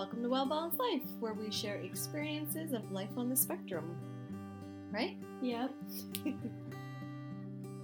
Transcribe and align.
Welcome 0.00 0.22
to 0.22 0.30
Well 0.30 0.46
Balanced 0.46 0.78
Life, 0.78 1.02
where 1.20 1.34
we 1.34 1.50
share 1.50 1.74
experiences 1.74 2.72
of 2.72 2.90
life 2.90 3.10
on 3.18 3.28
the 3.28 3.36
spectrum. 3.36 3.94
Right? 4.90 5.18
Yeah. 5.42 5.68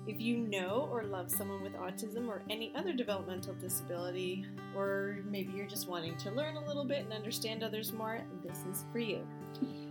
If 0.07 0.21
you 0.21 0.39
know 0.39 0.89
or 0.91 1.03
love 1.03 1.31
someone 1.31 1.63
with 1.63 1.75
autism 1.75 2.29
or 2.29 2.41
any 2.49 2.73
other 2.75 2.95
developmental 2.95 3.55
disability, 3.55 4.47
or 4.75 5.19
maybe 5.29 5.53
you're 5.53 5.67
just 5.67 5.89
wanting 5.89 6.17
to 6.19 6.31
learn 6.31 6.57
a 6.57 6.65
little 6.65 6.85
bit 6.85 7.05
and 7.05 7.13
understand 7.13 7.63
others 7.63 7.93
more, 7.93 8.23
this 8.43 8.65
is 8.71 8.87
for 8.93 8.99
you. 8.99 9.27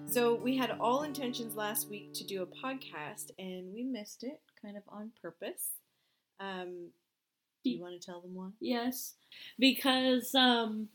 So, 0.06 0.34
we 0.34 0.58
had 0.58 0.72
all 0.80 1.04
intentions 1.04 1.56
last 1.56 1.90
week 1.90 2.14
to 2.14 2.24
do 2.24 2.42
a 2.42 2.48
podcast, 2.48 3.32
and 3.38 3.72
we 3.72 3.84
missed 3.84 4.24
it 4.24 4.40
kind 4.60 4.78
of 4.78 4.84
on 4.88 5.12
purpose. 5.22 5.68
Um, 6.40 6.92
do 7.66 7.72
you 7.72 7.82
want 7.82 8.00
to 8.00 8.06
tell 8.06 8.22
them 8.22 8.36
why? 8.36 8.50
Yes. 8.62 9.16
Because 9.58 10.34
um, 10.36 10.88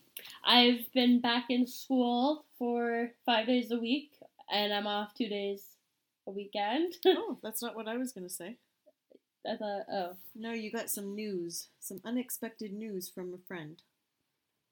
I've 0.45 0.91
been 0.95 1.21
back 1.21 1.47
in 1.51 1.67
school 1.67 2.45
for 2.59 3.11
five 3.27 3.47
days 3.49 3.73
a 3.73 3.77
week, 3.79 4.13
and 4.51 4.73
I'm 4.73 4.87
off 4.87 5.13
two 5.13 5.29
days 5.29 5.65
a 6.29 6.31
weekend. 6.31 6.95
oh, 7.07 7.39
that's 7.43 7.61
not 7.61 7.75
what 7.75 7.89
I 7.89 7.97
was 7.97 8.13
going 8.13 8.27
to 8.29 8.33
say. 8.33 8.57
I 9.45 9.57
thought, 9.57 9.83
oh. 9.93 10.17
No, 10.37 10.53
you 10.53 10.71
got 10.71 10.89
some 10.91 11.15
news, 11.15 11.67
some 11.81 12.01
unexpected 12.05 12.73
news 12.73 13.09
from 13.09 13.35
a 13.35 13.39
friend 13.49 13.83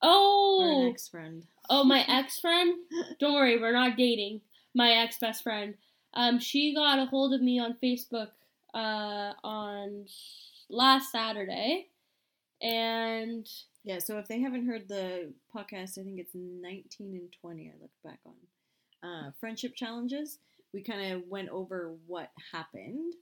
or 0.00 0.08
Oh! 0.08 0.82
an 0.82 0.92
ex 0.92 1.08
friend. 1.08 1.44
Oh, 1.68 1.82
my 1.82 2.04
ex 2.08 2.38
friend? 2.38 2.76
Don't 3.18 3.34
worry, 3.34 3.60
we're 3.60 3.72
not 3.72 3.96
dating. 3.96 4.42
My 4.72 4.92
ex 4.92 5.18
best 5.18 5.42
friend. 5.42 5.74
Um, 6.14 6.38
she 6.38 6.74
got 6.74 7.00
a 7.00 7.06
hold 7.06 7.34
of 7.34 7.42
me 7.42 7.58
on 7.58 7.76
Facebook 7.82 8.28
uh, 8.72 9.32
on 9.42 10.06
last 10.68 11.10
Saturday, 11.12 11.88
and 12.60 13.48
Yeah, 13.84 13.98
so 14.00 14.18
if 14.18 14.28
they 14.28 14.40
haven't 14.40 14.66
heard 14.66 14.88
the 14.88 15.32
podcast, 15.54 15.98
I 15.98 16.02
think 16.04 16.18
it's 16.18 16.34
19 16.34 16.84
and 17.14 17.32
20 17.40 17.68
I 17.68 17.80
looked 17.80 18.02
back 18.04 18.18
on. 18.26 18.34
Uh, 19.08 19.30
friendship 19.40 19.74
challenges. 19.76 20.38
We 20.74 20.82
kind 20.82 21.12
of 21.12 21.22
went 21.28 21.48
over 21.50 21.94
what 22.06 22.30
happened. 22.52 23.14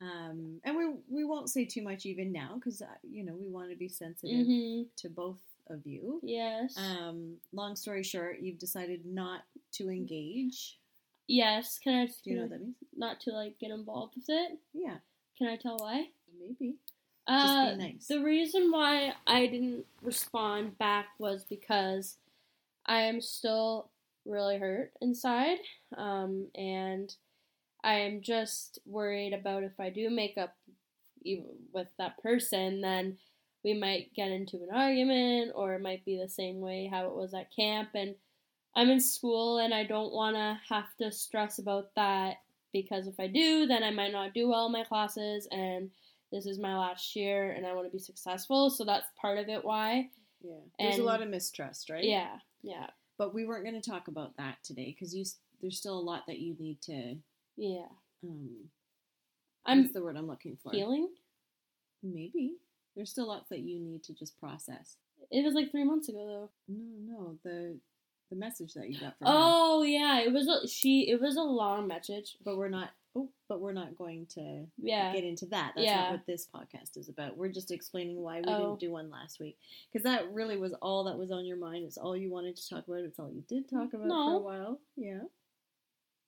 Um, 0.00 0.60
and 0.64 0.76
we, 0.76 0.84
we 1.08 1.24
won't 1.24 1.48
say 1.48 1.64
too 1.64 1.82
much 1.82 2.04
even 2.04 2.30
now 2.32 2.52
because, 2.56 2.82
uh, 2.82 2.86
you 3.02 3.24
know, 3.24 3.34
we 3.34 3.48
want 3.48 3.70
to 3.70 3.76
be 3.76 3.88
sensitive 3.88 4.46
mhm, 4.46 4.86
to 4.98 5.08
both 5.08 5.38
of 5.70 5.86
you. 5.86 6.20
yes, 6.22 6.76
Um, 6.76 7.36
long 7.52 7.74
story 7.74 8.02
short, 8.02 8.40
you've 8.40 8.58
decided 8.58 9.06
not 9.06 9.42
to 9.74 9.88
engage. 9.88 10.78
yes. 11.26 11.78
Can 11.78 11.94
I? 11.94 12.06
Do 12.06 12.12
you 12.24 12.36
know 12.36 12.42
what 12.42 12.50
that 12.50 12.60
means? 12.60 12.76
Not 12.94 13.20
to 13.20 13.30
like 13.30 13.58
get 13.58 13.70
involved 13.70 14.14
with 14.16 14.26
it. 14.28 14.58
Yeah, 14.74 14.98
Can 15.38 15.46
I 15.48 15.56
tell 15.56 15.78
why? 15.78 16.08
maybe. 16.38 16.74
Uh, 17.26 17.74
nice. 17.76 18.06
The 18.08 18.22
reason 18.22 18.70
why 18.70 19.14
I 19.26 19.46
didn't 19.46 19.86
respond 20.02 20.78
back 20.78 21.06
was 21.18 21.44
because 21.44 22.18
I 22.86 23.02
am 23.02 23.20
still 23.20 23.90
really 24.26 24.58
hurt 24.58 24.92
inside, 25.00 25.58
um, 25.96 26.48
and 26.54 27.14
I 27.84 27.94
am 28.00 28.22
just 28.22 28.78
worried 28.86 29.32
about 29.32 29.64
if 29.64 29.78
I 29.80 29.90
do 29.90 30.10
make 30.10 30.38
up 30.38 30.54
with 31.72 31.88
that 31.98 32.22
person, 32.22 32.80
then 32.80 33.18
we 33.64 33.74
might 33.74 34.12
get 34.14 34.30
into 34.30 34.58
an 34.58 34.68
argument, 34.74 35.52
or 35.54 35.74
it 35.74 35.82
might 35.82 36.04
be 36.04 36.18
the 36.18 36.28
same 36.28 36.60
way 36.60 36.88
how 36.92 37.06
it 37.08 37.14
was 37.14 37.34
at 37.34 37.54
camp. 37.54 37.90
And 37.94 38.14
I'm 38.76 38.90
in 38.90 39.00
school, 39.00 39.58
and 39.58 39.74
I 39.74 39.84
don't 39.84 40.12
want 40.12 40.36
to 40.36 40.60
have 40.68 40.94
to 41.00 41.12
stress 41.12 41.58
about 41.58 41.94
that 41.96 42.36
because 42.72 43.06
if 43.06 43.18
I 43.20 43.28
do, 43.28 43.66
then 43.66 43.82
I 43.82 43.90
might 43.90 44.12
not 44.12 44.34
do 44.34 44.48
well 44.48 44.66
in 44.66 44.72
my 44.72 44.84
classes, 44.84 45.48
and 45.50 45.90
this 46.34 46.46
is 46.46 46.58
my 46.58 46.76
last 46.76 47.14
year 47.14 47.52
and 47.52 47.64
I 47.64 47.72
want 47.74 47.86
to 47.86 47.92
be 47.92 47.98
successful. 47.98 48.68
So 48.68 48.84
that's 48.84 49.06
part 49.20 49.38
of 49.38 49.48
it 49.48 49.64
why. 49.64 50.10
Yeah. 50.42 50.54
There's 50.78 50.98
a 50.98 51.04
lot 51.04 51.22
of 51.22 51.28
mistrust, 51.28 51.88
right? 51.88 52.02
Yeah, 52.04 52.36
yeah, 52.62 52.88
But 53.16 53.32
we 53.34 53.46
weren't 53.46 53.64
going 53.64 53.80
to 53.80 53.90
talk 53.90 54.08
about 54.08 54.36
that 54.36 54.56
today 54.64 54.94
because 54.94 55.14
you 55.14 55.24
there's 55.62 55.78
still 55.78 55.98
a 55.98 56.00
lot 56.00 56.24
that 56.26 56.40
you 56.40 56.56
need 56.58 56.82
to. 56.82 57.16
yeah. 57.56 57.86
Um, 58.22 58.68
I'm 59.66 59.90
the 59.92 60.02
word 60.02 60.16
I'm 60.16 60.26
looking 60.26 60.58
for? 60.62 60.72
healing. 60.72 61.08
Maybe 62.02 62.56
there's 62.94 63.10
still 63.10 63.28
lots 63.28 63.48
that 63.48 63.60
you 63.60 63.80
need 63.80 64.02
to 64.04 64.14
just 64.14 64.38
process. 64.38 64.96
It 65.30 65.44
was 65.44 65.54
like 65.54 65.70
three 65.70 65.84
months 65.84 66.08
ago 66.08 66.26
though. 66.26 66.50
No, 66.68 67.12
no, 67.12 67.38
the 67.44 67.78
the 68.30 68.36
message 68.36 68.74
that 68.74 68.90
you 68.90 68.98
got 69.00 69.16
from 69.18 69.26
her. 69.26 69.32
Oh 69.34 69.82
yeah, 69.82 70.20
it 70.20 70.32
was 70.32 70.48
a, 70.48 70.66
she. 70.68 71.08
It 71.08 71.20
was 71.20 71.36
a 71.36 71.42
long 71.42 71.86
message. 71.86 72.36
But 72.44 72.56
we're 72.58 72.68
not. 72.68 72.90
Oh, 73.16 73.30
but 73.48 73.60
we're 73.60 73.72
not 73.72 73.96
going 73.96 74.26
to 74.34 74.66
Yeah, 74.76 75.12
get 75.12 75.22
into 75.24 75.46
that. 75.46 75.72
That's 75.76 75.84
Yeah. 75.86 75.96
not 76.02 76.10
what 76.12 76.26
this 76.26 76.46
podcast 76.52 76.96
is 76.96 77.08
about. 77.08 77.36
We're 77.36 77.48
just 77.52 77.70
explaining 77.70 78.16
why 78.20 78.40
we 78.40 78.46
Oh. 78.48 78.58
didn't 78.58 78.80
do 78.80 78.90
one 78.90 79.08
last 79.10 79.38
week 79.38 79.56
because 79.92 80.02
that 80.04 80.32
really 80.32 80.56
was 80.56 80.72
all 80.82 81.04
that 81.04 81.16
was 81.18 81.30
on 81.30 81.46
your 81.46 81.56
mind. 81.56 81.84
It's 81.84 81.96
all 81.98 82.16
you 82.16 82.30
wanted 82.30 82.56
to 82.56 82.68
talk 82.68 82.88
about. 82.88 83.00
It's 83.04 83.18
all 83.20 83.30
you 83.30 83.42
did 83.48 83.68
talk 83.68 83.92
about 83.94 84.08
for 84.08 84.34
a 84.34 84.38
while. 84.38 84.80
Yeah. 84.96 85.20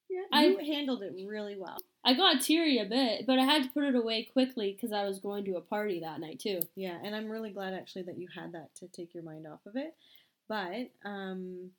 Yeah, 0.09 0.23
I- 0.31 0.57
handled 0.63 1.03
it 1.03 1.13
really 1.27 1.57
well. 1.57 1.77
I 2.05 2.13
got 2.13 2.39
teary 2.41 2.77
a 2.77 2.85
bit, 2.85 3.25
but 3.25 3.37
I 3.39 3.43
had 3.43 3.63
to 3.63 3.69
put 3.69 3.83
it 3.83 3.95
away 3.95 4.23
quickly 4.23 4.71
because 4.71 4.93
I 4.93 5.03
was 5.05 5.19
going 5.19 5.43
to 5.45 5.57
a 5.57 5.61
party 5.61 5.99
that 5.99 6.21
night 6.21 6.39
too. 6.39 6.61
Yeah, 6.75 6.97
and 7.03 7.13
I'm 7.13 7.29
really 7.29 7.49
glad 7.51 7.73
actually 7.73 8.03
that 8.03 8.17
you 8.17 8.29
had 8.33 8.53
that 8.53 8.73
to 8.75 8.87
take 8.87 9.13
your 9.13 9.23
mind 9.23 9.45
off 9.45 9.65
of 9.65 9.75
it. 9.75 9.93
But 10.47 10.91
um 11.03 11.73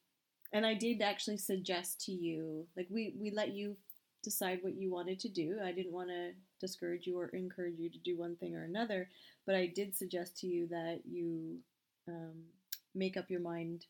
and 0.53 0.67
I 0.67 0.75
did 0.75 1.01
actually 1.01 1.39
suggest 1.39 2.03
to 2.03 2.13
you 2.13 2.67
like 2.77 2.89
we 2.91 3.15
we 3.19 3.31
let 3.31 3.53
you 3.55 3.79
decide 4.28 4.61
what 4.62 4.75
you 4.77 4.91
wanted 4.91 5.19
to 5.21 5.28
do. 5.28 5.59
I 5.65 5.72
didn't 5.72 5.93
want 5.93 6.09
to 6.11 6.33
discourage 6.61 7.06
you 7.06 7.19
or 7.19 7.28
encourage 7.28 7.78
you 7.78 7.91
to 7.91 7.99
do 7.99 8.16
one 8.19 8.37
thing 8.37 8.55
or 8.55 8.65
another, 8.65 9.09
but 9.47 9.55
I 9.55 9.66
did 9.66 9.97
suggest 9.97 10.39
to 10.39 10.47
you 10.47 10.66
that 10.69 11.00
you 11.06 11.59
um, 12.09 12.44
make 12.94 13.16
up 13.16 13.31
your 13.31 13.41
mind 13.41 13.87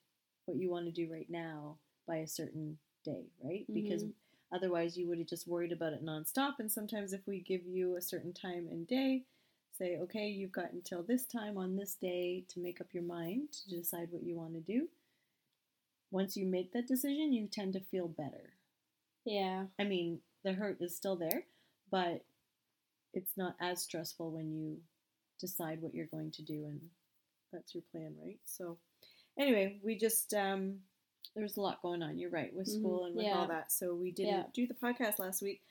what 0.46 0.56
you 0.58 0.70
want 0.70 0.86
to 0.86 0.92
do 0.92 1.12
right 1.12 1.28
now 1.30 1.76
by 2.06 2.16
a 2.16 2.26
certain 2.26 2.78
day, 3.04 3.26
right? 3.42 3.66
Because 3.74 4.04
Mhm. 4.04 4.12
otherwise 4.52 4.96
you 4.96 5.08
would 5.08 5.18
have 5.18 5.28
just 5.28 5.46
worried 5.48 5.72
about 5.72 5.92
it 5.92 6.04
nonstop. 6.04 6.54
And 6.58 6.70
sometimes 6.70 7.12
if 7.12 7.26
we 7.26 7.40
give 7.40 7.66
you 7.66 7.96
a 7.96 8.02
certain 8.02 8.32
time 8.32 8.68
and 8.70 8.86
day, 8.86 9.24
say, 9.72 9.98
okay, 9.98 10.28
you've 10.28 10.52
got 10.52 10.72
until 10.72 11.02
this 11.02 11.24
time 11.26 11.56
on 11.58 11.76
this 11.76 11.94
day 11.94 12.44
to 12.48 12.60
make 12.60 12.80
up 12.80 12.92
your 12.92 13.04
mind 13.04 13.52
to 13.52 13.70
decide 13.76 14.08
what 14.10 14.22
you 14.24 14.36
want 14.36 14.54
to 14.54 14.60
do. 14.60 14.88
Once 16.10 16.36
you 16.36 16.44
make 16.46 16.72
that 16.72 16.86
decision, 16.86 17.32
you 17.32 17.46
tend 17.46 17.72
to 17.72 17.80
feel 17.80 18.08
better. 18.08 18.58
Yeah, 19.24 19.66
I 19.78 19.84
mean, 19.84 20.20
the 20.44 20.52
hurt 20.52 20.78
is 20.80 20.96
still 20.96 21.16
there, 21.16 21.44
but 21.90 22.24
it's 23.14 23.36
not 23.36 23.56
as 23.60 23.82
stressful 23.82 24.30
when 24.30 24.52
you 24.52 24.76
decide 25.40 25.80
what 25.80 25.94
you're 25.94 26.06
going 26.06 26.30
to 26.32 26.42
do 26.42 26.64
and 26.66 26.80
that's 27.52 27.74
your 27.74 27.82
plan, 27.92 28.14
right? 28.22 28.38
So, 28.44 28.78
anyway, 29.38 29.78
we 29.82 29.96
just 29.96 30.34
um 30.34 30.80
there's 31.36 31.56
a 31.56 31.60
lot 31.60 31.82
going 31.82 32.02
on. 32.02 32.18
You're 32.18 32.30
right 32.30 32.52
with 32.52 32.66
Mhm. 32.68 32.80
school 32.80 33.04
and 33.04 33.14
with 33.14 33.24
Yeah. 33.26 33.38
all 33.38 33.46
that. 33.48 33.70
So 33.70 33.94
we 33.94 34.10
didn't 34.12 34.34
Yeah. 34.34 34.46
do 34.52 34.66
the 34.66 34.74
podcast 34.74 35.18
last 35.18 35.40
week, 35.42 35.62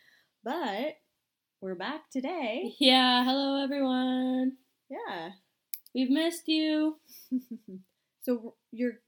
but 0.43 0.97
we're 1.61 1.75
back 1.75 2.09
today. 2.09 2.75
yeah. 2.79 3.23
Hello 3.25 3.61
everyone. 3.63 4.57
Yeah. 4.89 5.31
We've 5.93 6.09
missed 6.09 6.47
you. 6.47 6.99
so 8.21 8.55
you're 8.71 8.99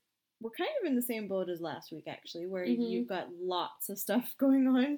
we're 0.41 0.51
kind 0.51 0.69
of 0.81 0.87
in 0.87 0.95
the 0.95 1.01
same 1.01 1.27
boat 1.27 1.49
as 1.49 1.59
last 1.59 1.91
week 1.91 2.07
actually, 2.07 2.45
where 2.47 2.65
Mhm. 2.65 2.89
you've 2.89 3.07
got 3.09 3.33
lots 3.35 3.89
of 3.89 3.99
stuff 3.99 4.33
going 4.37 4.67
on 4.67 4.97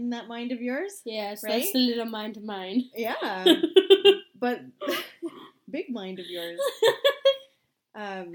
in 0.00 0.10
that 0.10 0.28
mind 0.28 0.52
of 0.52 0.60
yours. 0.60 1.00
Yes, 1.04 1.42
Right? 1.44 1.62
that's 1.62 1.74
a 1.74 1.78
little 1.78 2.04
mind 2.06 2.34
to 2.34 2.40
mind. 2.40 2.84
Yeah. 2.94 3.14
but 4.38 4.60
big 5.70 5.90
mind 5.90 6.18
of 6.18 6.26
yours. 6.26 6.60
Um, 7.94 8.34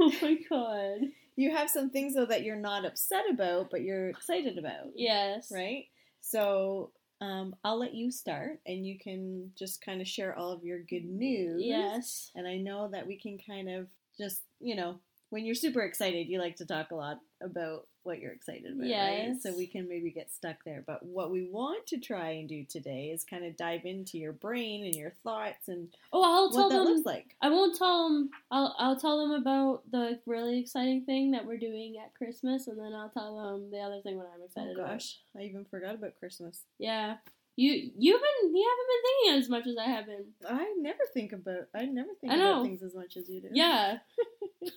oh 0.00 0.12
my 0.20 0.36
god. 0.50 0.98
you 1.34 1.50
have 1.56 1.70
some 1.70 1.88
things 1.88 2.14
though 2.14 2.26
that 2.26 2.42
you're 2.44 2.56
not 2.56 2.84
upset 2.84 3.24
about, 3.32 3.70
but 3.70 3.80
you're 3.80 4.10
excited 4.10 4.58
about, 4.58 4.88
Yes. 4.94 5.50
right? 5.50 5.86
So 6.20 6.90
um, 7.22 7.56
I'll 7.64 7.78
let 7.78 7.94
you 7.94 8.10
start, 8.10 8.60
and 8.66 8.86
you 8.86 8.98
can 8.98 9.50
just 9.58 9.82
kind 9.82 10.02
of 10.02 10.06
share 10.06 10.36
all 10.38 10.52
of 10.52 10.62
your 10.62 10.80
good 10.80 11.06
news. 11.06 11.62
Yes. 11.64 12.30
And 12.34 12.46
I 12.46 12.58
know 12.58 12.88
that 12.92 13.06
we 13.06 13.16
can 13.18 13.38
kind 13.38 13.70
of 13.70 13.86
just, 14.18 14.42
you 14.60 14.76
know, 14.76 14.98
when 15.30 15.46
you're 15.46 15.54
super 15.54 15.80
excited, 15.80 16.28
you 16.28 16.38
like 16.38 16.56
to 16.56 16.66
talk 16.66 16.90
a 16.90 16.94
lot 16.94 17.18
about 17.42 17.86
what 18.08 18.18
you're 18.18 18.32
excited 18.32 18.72
about, 18.72 18.80
right? 18.80 18.88
Yes. 18.88 19.42
So 19.44 19.56
we 19.56 19.68
can 19.68 19.88
maybe 19.88 20.10
get 20.10 20.32
stuck 20.32 20.64
there. 20.64 20.82
But 20.84 21.04
what 21.06 21.30
we 21.30 21.44
want 21.48 21.86
to 21.88 21.98
try 21.98 22.30
and 22.30 22.48
do 22.48 22.64
today 22.64 23.10
is 23.14 23.22
kind 23.22 23.44
of 23.44 23.56
dive 23.56 23.84
into 23.84 24.18
your 24.18 24.32
brain 24.32 24.84
and 24.84 24.94
your 24.96 25.12
thoughts 25.22 25.68
and 25.68 25.88
Oh, 26.12 26.24
I'll 26.24 26.50
tell 26.50 26.68
that 26.68 26.74
them. 26.78 26.84
looks 26.86 27.06
like. 27.06 27.36
I 27.40 27.50
won't 27.50 27.76
tell 27.78 28.08
them. 28.08 28.30
I'll 28.50 28.74
I'll 28.78 28.98
tell 28.98 29.18
them 29.18 29.30
about 29.40 29.82
the 29.90 30.18
really 30.26 30.58
exciting 30.58 31.04
thing 31.04 31.30
that 31.30 31.46
we're 31.46 31.58
doing 31.58 31.94
at 32.04 32.14
Christmas, 32.14 32.66
and 32.66 32.78
then 32.78 32.92
I'll 32.94 33.10
tell 33.10 33.36
them 33.36 33.70
the 33.70 33.78
other 33.78 34.00
thing 34.02 34.16
when 34.16 34.26
I'm 34.26 34.40
Oh 34.40 34.44
excited. 34.46 34.76
about. 34.76 34.88
gosh, 34.94 35.18
I 35.38 35.42
even 35.42 35.64
forgot 35.66 35.94
about 35.94 36.18
Christmas. 36.18 36.62
Yeah. 36.78 37.18
You 37.56 37.72
you've 37.72 38.20
been 38.20 38.54
you 38.56 38.68
haven't 38.70 38.88
been 38.88 39.02
thinking 39.04 39.42
as 39.42 39.48
much 39.48 39.66
as 39.66 39.76
I 39.76 39.90
have 39.90 40.06
been. 40.06 40.24
I 40.48 40.74
never 40.78 41.00
think 41.12 41.32
about 41.32 41.66
I 41.74 41.86
never 41.86 42.10
think 42.20 42.32
I 42.32 42.36
about 42.36 42.62
things 42.64 42.82
as 42.82 42.94
much 42.94 43.16
as 43.16 43.28
you 43.28 43.40
do. 43.42 43.48
Yeah. 43.52 43.98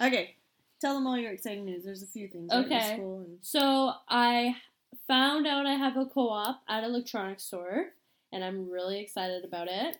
Okay. 0.00 0.36
Tell 0.82 0.94
them 0.94 1.06
all 1.06 1.16
your 1.16 1.30
exciting 1.30 1.64
news. 1.64 1.84
There's 1.84 2.02
a 2.02 2.08
few 2.08 2.26
things. 2.26 2.52
Okay. 2.52 2.94
And 2.94 3.38
So 3.40 3.92
I 4.08 4.56
found 5.06 5.46
out 5.46 5.64
I 5.64 5.74
have 5.74 5.96
a 5.96 6.06
co-op 6.06 6.60
at 6.68 6.82
electronics 6.82 7.44
store, 7.44 7.90
and 8.32 8.42
I'm 8.42 8.68
really 8.68 9.00
excited 9.00 9.44
about 9.44 9.68
it. 9.68 9.98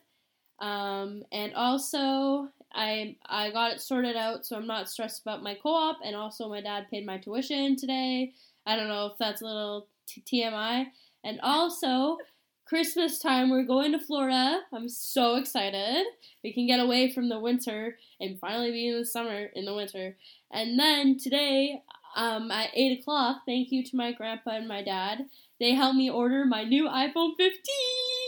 Um, 0.59 1.23
and 1.31 1.53
also, 1.53 2.49
I 2.73 3.15
I 3.25 3.51
got 3.51 3.71
it 3.71 3.81
sorted 3.81 4.17
out, 4.17 4.45
so 4.45 4.57
I'm 4.57 4.67
not 4.67 4.89
stressed 4.89 5.21
about 5.21 5.41
my 5.41 5.55
co-op. 5.55 5.99
And 6.03 6.17
also, 6.17 6.49
my 6.49 6.59
dad 6.59 6.87
paid 6.91 7.05
my 7.05 7.17
tuition 7.17 7.77
today. 7.77 8.33
I 8.65 8.75
don't 8.75 8.89
know 8.89 9.05
if 9.05 9.17
that's 9.17 9.41
a 9.41 9.45
little 9.45 9.87
t- 10.05 10.21
TMI. 10.21 10.87
And 11.23 11.39
also, 11.41 12.17
Christmas 12.65 13.19
time, 13.19 13.49
we're 13.49 13.63
going 13.63 13.91
to 13.91 13.99
Florida. 13.99 14.61
I'm 14.73 14.87
so 14.87 15.35
excited. 15.35 16.05
We 16.43 16.53
can 16.53 16.65
get 16.65 16.79
away 16.79 17.11
from 17.11 17.29
the 17.29 17.39
winter 17.39 17.97
and 18.19 18.39
finally 18.39 18.71
be 18.71 18.87
in 18.87 18.99
the 18.99 19.05
summer 19.05 19.45
in 19.53 19.65
the 19.65 19.73
winter. 19.73 20.15
And 20.51 20.79
then 20.79 21.17
today, 21.17 21.81
um, 22.15 22.51
at 22.51 22.69
eight 22.73 22.99
o'clock, 22.99 23.41
thank 23.45 23.71
you 23.71 23.83
to 23.83 23.95
my 23.95 24.11
grandpa 24.13 24.51
and 24.51 24.67
my 24.67 24.81
dad. 24.81 25.25
They 25.59 25.71
helped 25.73 25.97
me 25.97 26.09
order 26.09 26.45
my 26.45 26.63
new 26.63 26.87
iPhone 26.87 27.31
15. 27.37 27.53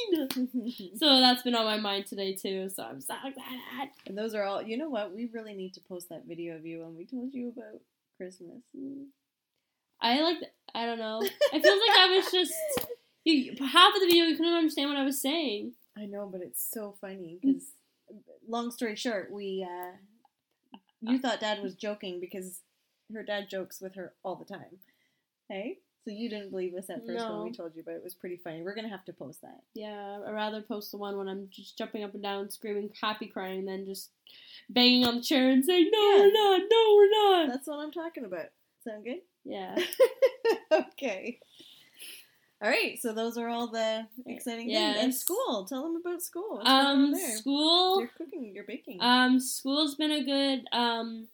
So 0.98 1.20
that's 1.20 1.42
been 1.42 1.56
on 1.56 1.66
my 1.66 1.78
mind 1.78 2.06
today 2.06 2.36
too. 2.36 2.70
So 2.70 2.84
I'm 2.84 3.02
so 3.02 3.16
excited. 3.26 3.90
and 4.06 4.18
those 4.18 4.36
are 4.36 4.44
all. 4.44 4.62
You 4.62 4.78
know 4.78 4.90
what? 4.90 5.14
We 5.14 5.30
really 5.34 5.54
need 5.54 5.74
to 5.74 5.82
post 5.82 6.10
that 6.10 6.26
video 6.28 6.56
of 6.56 6.66
you 6.66 6.82
when 6.82 6.96
we 6.96 7.06
told 7.06 7.34
you 7.34 7.50
about 7.50 7.82
Christmas. 8.18 8.62
I 10.02 10.22
like. 10.22 10.38
I 10.74 10.86
don't 10.86 11.00
know. 11.00 11.22
It 11.24 11.64
feels 11.64 11.82
like 11.88 11.98
I 11.98 12.16
was 12.16 12.32
just. 12.32 12.54
You, 13.26 13.56
half 13.60 13.96
of 13.96 14.02
the 14.02 14.06
video, 14.08 14.26
you 14.26 14.38
couldn't 14.38 14.54
understand 14.54 14.90
what 14.90 15.00
I 15.00 15.04
was 15.04 15.20
saying. 15.20 15.74
I 15.98 16.06
know, 16.06 16.30
but 16.32 16.42
it's 16.42 16.66
so 16.72 16.96
funny 17.02 17.40
because, 17.42 17.64
long 18.48 18.70
story 18.72 18.96
short, 18.96 19.32
we 19.32 19.66
uh, 19.68 20.78
you 21.02 21.20
thought 21.20 21.40
Dad 21.40 21.62
was 21.64 21.74
joking 21.76 22.20
because 22.20 22.62
her 23.14 23.24
dad 23.24 23.50
jokes 23.50 23.82
with 23.82 23.96
her 23.96 24.14
all 24.24 24.36
the 24.36 24.46
time. 24.46 24.78
Hey, 25.50 25.80
so 26.04 26.12
you 26.12 26.30
didn't 26.30 26.52
believe 26.52 26.76
us 26.76 26.90
at 26.90 27.06
first 27.06 27.18
No. 27.18 27.38
when 27.38 27.44
we 27.46 27.52
told 27.52 27.76
you, 27.76 27.82
but 27.84 27.96
it 27.96 28.04
was 28.04 28.14
pretty 28.14 28.38
funny. 28.38 28.62
We're 28.62 28.76
gonna 28.76 28.90
have 28.90 29.06
to 29.06 29.14
post 29.14 29.42
that. 29.42 29.62
Yeah, 29.74 30.20
I'd 30.28 30.32
rather 30.34 30.62
post 30.62 30.92
the 30.92 30.98
one 30.98 31.18
when 31.18 31.28
I'm 31.28 31.48
just 31.52 31.78
jumping 31.78 32.04
up 32.04 32.14
and 32.14 32.22
down, 32.22 32.50
screaming, 32.52 32.92
happy 33.02 33.26
crying, 33.28 33.66
than 33.66 33.86
just 33.86 34.12
banging 34.70 35.06
on 35.08 35.16
the 35.18 35.22
chair 35.24 35.50
and 35.50 35.66
saying, 35.66 35.90
"No, 35.92 36.00
Yeah. 36.00 36.18
we're 36.22 36.32
not. 36.32 36.62
No, 36.70 36.96
we're 36.96 37.10
not." 37.40 37.48
That's 37.50 37.68
what 37.68 37.80
I'm 37.80 37.92
talking 37.92 38.26
about. 38.26 38.48
Sound 38.84 39.04
good? 39.04 39.22
Yeah. 39.44 39.76
okay. 40.72 41.40
All 42.64 42.70
right, 42.70 42.98
so 43.00 43.14
those 43.14 43.38
are 43.38 43.50
all 43.50 43.68
the 43.68 44.08
exciting 44.26 44.70
things. 44.70 44.98
And 45.04 45.14
school. 45.14 45.66
Tell 45.68 45.84
them 45.84 45.98
about 46.04 46.22
school. 46.22 46.58
What's 46.58 46.70
Um, 46.70 47.12
there? 47.12 47.38
school. 47.38 48.00
You're 48.00 48.12
cooking. 48.18 48.52
You're 48.56 48.64
baking. 48.64 48.98
Um, 49.02 49.40
school's 49.40 49.96
been 49.96 50.12
a 50.12 50.24
good 50.24 50.64
um, 50.72 51.28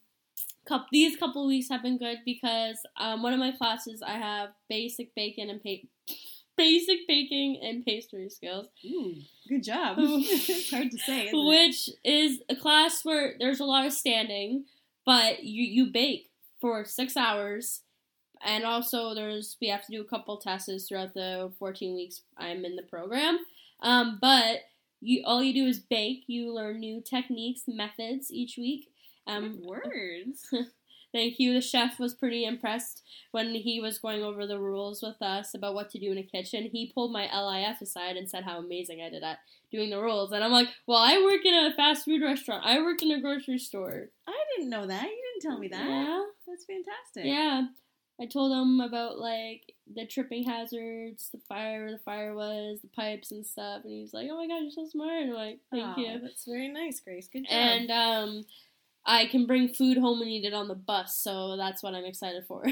couple. 0.67 0.87
These 0.91 1.17
couple 1.17 1.45
weeks 1.47 1.69
have 1.69 1.83
been 1.83 1.97
good 1.99 2.17
because 2.25 2.77
um, 2.99 3.21
one 3.21 3.33
of 3.33 3.39
my 3.39 3.51
classes 3.51 4.01
I 4.05 4.13
have 4.17 4.49
basic 4.67 5.13
bacon 5.15 5.49
and 5.51 5.61
pa- 5.63 6.15
basic 6.57 7.07
baking 7.07 7.59
and 7.63 7.85
pastry 7.85 8.27
skills, 8.29 8.67
Ooh, 8.85 9.13
good 9.47 9.63
job. 9.63 9.97
It's 9.99 10.71
hard 10.71 10.89
to 10.91 10.97
say. 10.97 11.29
Which 11.31 11.89
is 12.03 12.39
a 12.49 12.55
class 12.55 13.05
where 13.05 13.35
there's 13.39 13.59
a 13.59 13.65
lot 13.65 13.85
of 13.85 13.93
standing, 13.93 14.65
but 15.05 15.43
you 15.43 15.63
you 15.63 15.91
bake 15.91 16.29
for 16.59 16.83
six 16.83 17.15
hours. 17.15 17.81
And 18.45 18.63
also, 18.65 19.13
there's 19.13 19.57
we 19.61 19.67
have 19.67 19.85
to 19.85 19.91
do 19.91 20.01
a 20.01 20.05
couple 20.05 20.37
tests 20.37 20.87
throughout 20.87 21.13
the 21.13 21.51
14 21.59 21.95
weeks 21.95 22.21
I'm 22.37 22.65
in 22.65 22.75
the 22.75 22.83
program. 22.83 23.39
Um, 23.81 24.19
but 24.21 24.59
you 25.01 25.23
all 25.25 25.43
you 25.43 25.53
do 25.53 25.67
is 25.67 25.79
bake. 25.79 26.23
You 26.27 26.53
learn 26.53 26.79
new 26.79 27.01
techniques, 27.01 27.63
methods 27.67 28.31
each 28.31 28.57
week. 28.57 28.89
Um, 29.27 29.61
words. 29.63 30.47
Thank 31.11 31.39
you. 31.39 31.53
The 31.53 31.61
chef 31.61 31.99
was 31.99 32.13
pretty 32.13 32.45
impressed 32.45 33.03
when 33.31 33.53
he 33.53 33.81
was 33.81 33.99
going 33.99 34.23
over 34.23 34.47
the 34.47 34.59
rules 34.59 35.01
with 35.01 35.21
us 35.21 35.53
about 35.53 35.73
what 35.73 35.89
to 35.89 35.99
do 35.99 36.11
in 36.11 36.17
a 36.17 36.23
kitchen. 36.23 36.69
He 36.71 36.91
pulled 36.93 37.11
my 37.11 37.23
LIF 37.23 37.81
aside 37.81 38.15
and 38.15 38.29
said 38.29 38.45
how 38.45 38.59
amazing 38.59 39.01
I 39.01 39.09
did 39.09 39.21
at 39.21 39.39
doing 39.71 39.89
the 39.89 40.01
rules. 40.01 40.31
And 40.31 40.41
I'm 40.41 40.51
like, 40.51 40.69
well, 40.87 40.99
I 40.99 41.21
work 41.21 41.45
in 41.45 41.53
a 41.53 41.73
fast 41.75 42.05
food 42.05 42.21
restaurant. 42.21 42.65
I 42.65 42.79
work 42.79 43.01
in 43.01 43.11
a 43.11 43.19
grocery 43.19 43.59
store. 43.59 44.07
I 44.25 44.43
didn't 44.55 44.69
know 44.69 44.87
that. 44.87 45.03
You 45.03 45.21
didn't 45.33 45.51
tell 45.51 45.59
me 45.59 45.67
that. 45.67 45.85
Yeah. 45.85 46.23
That's 46.47 46.65
fantastic. 46.65 47.25
Yeah. 47.25 47.67
I 48.19 48.25
told 48.25 48.51
him 48.51 48.79
about 48.81 49.17
like 49.19 49.73
the 49.93 50.05
tripping 50.05 50.43
hazards, 50.43 51.29
the 51.31 51.39
fire, 51.49 51.83
where 51.83 51.91
the 51.91 51.97
fire 51.99 52.35
was, 52.35 52.79
the 52.81 52.87
pipes 52.87 53.31
and 53.31 53.45
stuff, 53.45 53.83
and 53.83 53.91
he's 53.93 54.13
like, 54.13 54.27
"Oh 54.31 54.37
my 54.37 54.47
god, 54.47 54.61
you're 54.61 54.71
so 54.71 54.85
smart!" 54.85 55.21
And 55.21 55.31
I'm 55.31 55.35
like, 55.35 55.59
"Thank 55.71 55.97
you." 55.97 56.19
That's 56.21 56.45
very 56.45 56.67
nice, 56.67 56.99
Grace. 56.99 57.27
Good 57.27 57.45
job. 57.45 57.51
and 57.51 57.91
um, 57.91 58.45
I 59.05 59.25
can 59.25 59.45
bring 59.47 59.69
food 59.69 59.97
home 59.97 60.21
and 60.21 60.29
eat 60.29 60.45
it 60.45 60.53
on 60.53 60.67
the 60.67 60.75
bus, 60.75 61.17
so 61.17 61.57
that's 61.57 61.81
what 61.81 61.95
I'm 61.95 62.05
excited 62.05 62.45
for. 62.47 62.63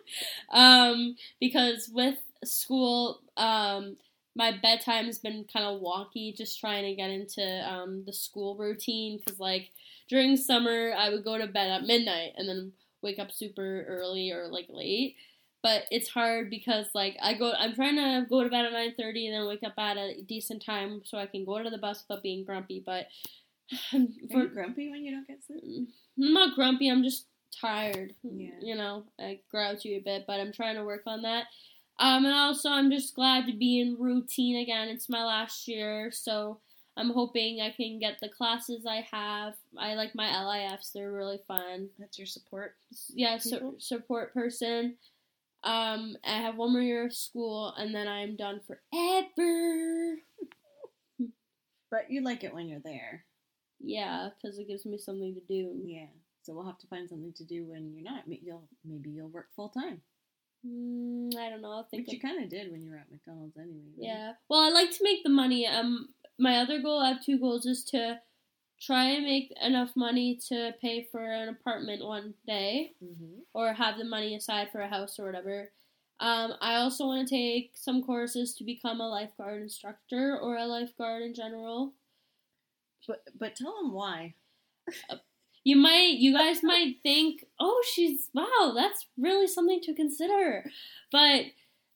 um, 0.52 1.16
because 1.40 1.90
with 1.92 2.18
school, 2.44 3.20
um, 3.36 3.96
my 4.34 4.52
bedtime's 4.52 5.18
been 5.18 5.44
kind 5.52 5.66
of 5.66 5.80
wonky, 5.80 6.34
just 6.36 6.58
trying 6.58 6.84
to 6.84 6.94
get 6.94 7.10
into 7.10 7.42
um, 7.70 8.04
the 8.06 8.12
school 8.12 8.56
routine. 8.56 9.18
Because 9.18 9.38
like 9.38 9.70
during 10.08 10.36
summer, 10.36 10.94
I 10.96 11.10
would 11.10 11.24
go 11.24 11.38
to 11.38 11.46
bed 11.46 11.70
at 11.70 11.86
midnight 11.86 12.32
and 12.36 12.48
then 12.48 12.72
wake 13.04 13.20
up 13.20 13.30
super 13.30 13.84
early 13.86 14.32
or 14.32 14.48
like 14.48 14.66
late. 14.68 15.14
But 15.62 15.84
it's 15.90 16.08
hard 16.08 16.50
because 16.50 16.86
like 16.94 17.16
I 17.22 17.34
go, 17.34 17.52
I'm 17.56 17.74
trying 17.74 17.96
to 17.96 18.26
go 18.28 18.42
to 18.42 18.50
bed 18.50 18.64
at 18.64 18.72
nine 18.72 18.94
thirty 18.98 19.28
and 19.28 19.34
then 19.36 19.46
wake 19.46 19.62
up 19.62 19.78
at 19.78 19.96
a 19.96 20.22
decent 20.22 20.64
time 20.64 21.02
so 21.04 21.18
I 21.18 21.26
can 21.26 21.44
go 21.44 21.62
to 21.62 21.70
the 21.70 21.78
bus 21.78 22.04
without 22.08 22.22
being 22.22 22.44
grumpy. 22.44 22.82
But 22.84 23.06
Are 23.94 24.00
for, 24.30 24.42
you 24.42 24.48
grumpy 24.48 24.90
when 24.90 25.04
you 25.04 25.12
don't 25.12 25.26
get 25.26 25.44
sleep? 25.44 25.88
I'm 26.18 26.32
not 26.32 26.54
grumpy. 26.54 26.88
I'm 26.88 27.04
just 27.04 27.26
tired. 27.60 28.14
Yeah. 28.22 28.50
You 28.60 28.74
know, 28.74 29.04
I 29.18 29.40
grouchy 29.50 29.96
a 29.96 30.00
bit, 30.00 30.24
but 30.26 30.40
I'm 30.40 30.52
trying 30.52 30.76
to 30.76 30.84
work 30.84 31.02
on 31.06 31.22
that. 31.22 31.46
Um, 31.98 32.24
and 32.24 32.34
also, 32.34 32.70
I'm 32.70 32.90
just 32.90 33.14
glad 33.14 33.46
to 33.46 33.56
be 33.56 33.80
in 33.80 33.96
routine 33.98 34.56
again. 34.56 34.88
It's 34.88 35.08
my 35.08 35.24
last 35.24 35.68
year, 35.68 36.10
so 36.10 36.58
I'm 36.96 37.10
hoping 37.10 37.60
I 37.60 37.70
can 37.70 37.98
get 37.98 38.18
the 38.20 38.28
classes 38.28 38.86
I 38.86 39.06
have. 39.10 39.54
I 39.76 39.94
like 39.94 40.14
my 40.14 40.28
LIFs; 40.44 40.90
they're 40.92 41.10
really 41.12 41.40
fun. 41.48 41.88
That's 41.98 42.18
your 42.18 42.26
support. 42.26 42.74
Yeah, 43.12 43.38
su- 43.38 43.76
support 43.78 44.32
person. 44.32 44.96
Um, 45.64 46.16
I 46.24 46.36
have 46.38 46.56
one 46.56 46.72
more 46.72 46.82
year 46.82 47.06
of 47.06 47.14
school, 47.14 47.72
and 47.76 47.94
then 47.94 48.06
I'm 48.06 48.36
done 48.36 48.60
forever. 48.66 50.16
But 51.90 52.10
you 52.10 52.22
like 52.22 52.42
it 52.44 52.54
when 52.54 52.68
you're 52.68 52.80
there. 52.84 53.24
Yeah, 53.80 54.30
because 54.42 54.58
it 54.58 54.66
gives 54.68 54.84
me 54.84 54.98
something 54.98 55.34
to 55.34 55.40
do. 55.48 55.72
Yeah. 55.84 56.06
So 56.42 56.52
we'll 56.54 56.66
have 56.66 56.78
to 56.78 56.86
find 56.88 57.08
something 57.08 57.32
to 57.36 57.44
do 57.44 57.64
when 57.64 57.92
you're 57.94 58.02
not. 58.04 58.26
Maybe 58.28 58.42
you'll 58.46 58.68
maybe 58.84 59.10
you'll 59.10 59.28
work 59.28 59.46
full 59.56 59.68
time, 59.70 60.00
Mm, 60.66 61.36
I 61.36 61.50
don't 61.50 61.60
know. 61.60 61.72
I'll 61.72 61.84
think 61.84 62.06
which 62.06 62.14
you 62.14 62.20
kind 62.20 62.42
of 62.42 62.48
did 62.50 62.70
when 62.72 62.82
you 62.82 62.90
were 62.90 62.96
at 62.96 63.10
McDonald's 63.10 63.56
anyway. 63.56 63.82
right? 63.98 64.06
Yeah. 64.06 64.32
Well, 64.48 64.60
I 64.60 64.70
like 64.70 64.90
to 64.92 65.02
make 65.04 65.22
the 65.22 65.28
money. 65.30 65.66
Um, 65.66 66.08
my 66.38 66.58
other 66.58 66.80
goal, 66.82 67.00
I 67.00 67.10
have 67.10 67.24
two 67.24 67.38
goals, 67.38 67.66
is 67.66 67.84
to 67.86 68.20
try 68.80 69.04
and 69.10 69.24
make 69.24 69.52
enough 69.62 69.96
money 69.96 70.36
to 70.48 70.74
pay 70.80 71.04
for 71.04 71.24
an 71.24 71.48
apartment 71.48 72.04
one 72.04 72.34
day, 72.46 72.94
Mhm. 73.02 73.44
or 73.54 73.72
have 73.74 73.98
the 73.98 74.04
money 74.04 74.34
aside 74.34 74.70
for 74.70 74.80
a 74.80 74.88
house 74.88 75.18
or 75.18 75.26
whatever. 75.26 75.72
Um, 76.20 76.54
I 76.60 76.76
also 76.76 77.06
want 77.06 77.28
to 77.28 77.34
take 77.34 77.76
some 77.76 78.02
courses 78.02 78.54
to 78.56 78.64
become 78.64 79.00
a 79.00 79.08
lifeguard 79.08 79.62
instructor 79.62 80.38
or 80.38 80.56
a 80.56 80.66
lifeguard 80.66 81.22
in 81.22 81.34
general. 81.34 81.94
But 83.06 83.22
but 83.38 83.54
tell 83.56 83.76
them 83.82 83.92
why. 83.92 84.34
You 85.64 85.76
might, 85.76 86.18
you 86.18 86.34
guys 86.34 86.62
might 86.62 86.96
think, 87.02 87.46
oh, 87.58 87.82
she's, 87.90 88.28
wow, 88.34 88.72
that's 88.74 89.06
really 89.16 89.46
something 89.46 89.80
to 89.82 89.94
consider. 89.94 90.70
But 91.10 91.46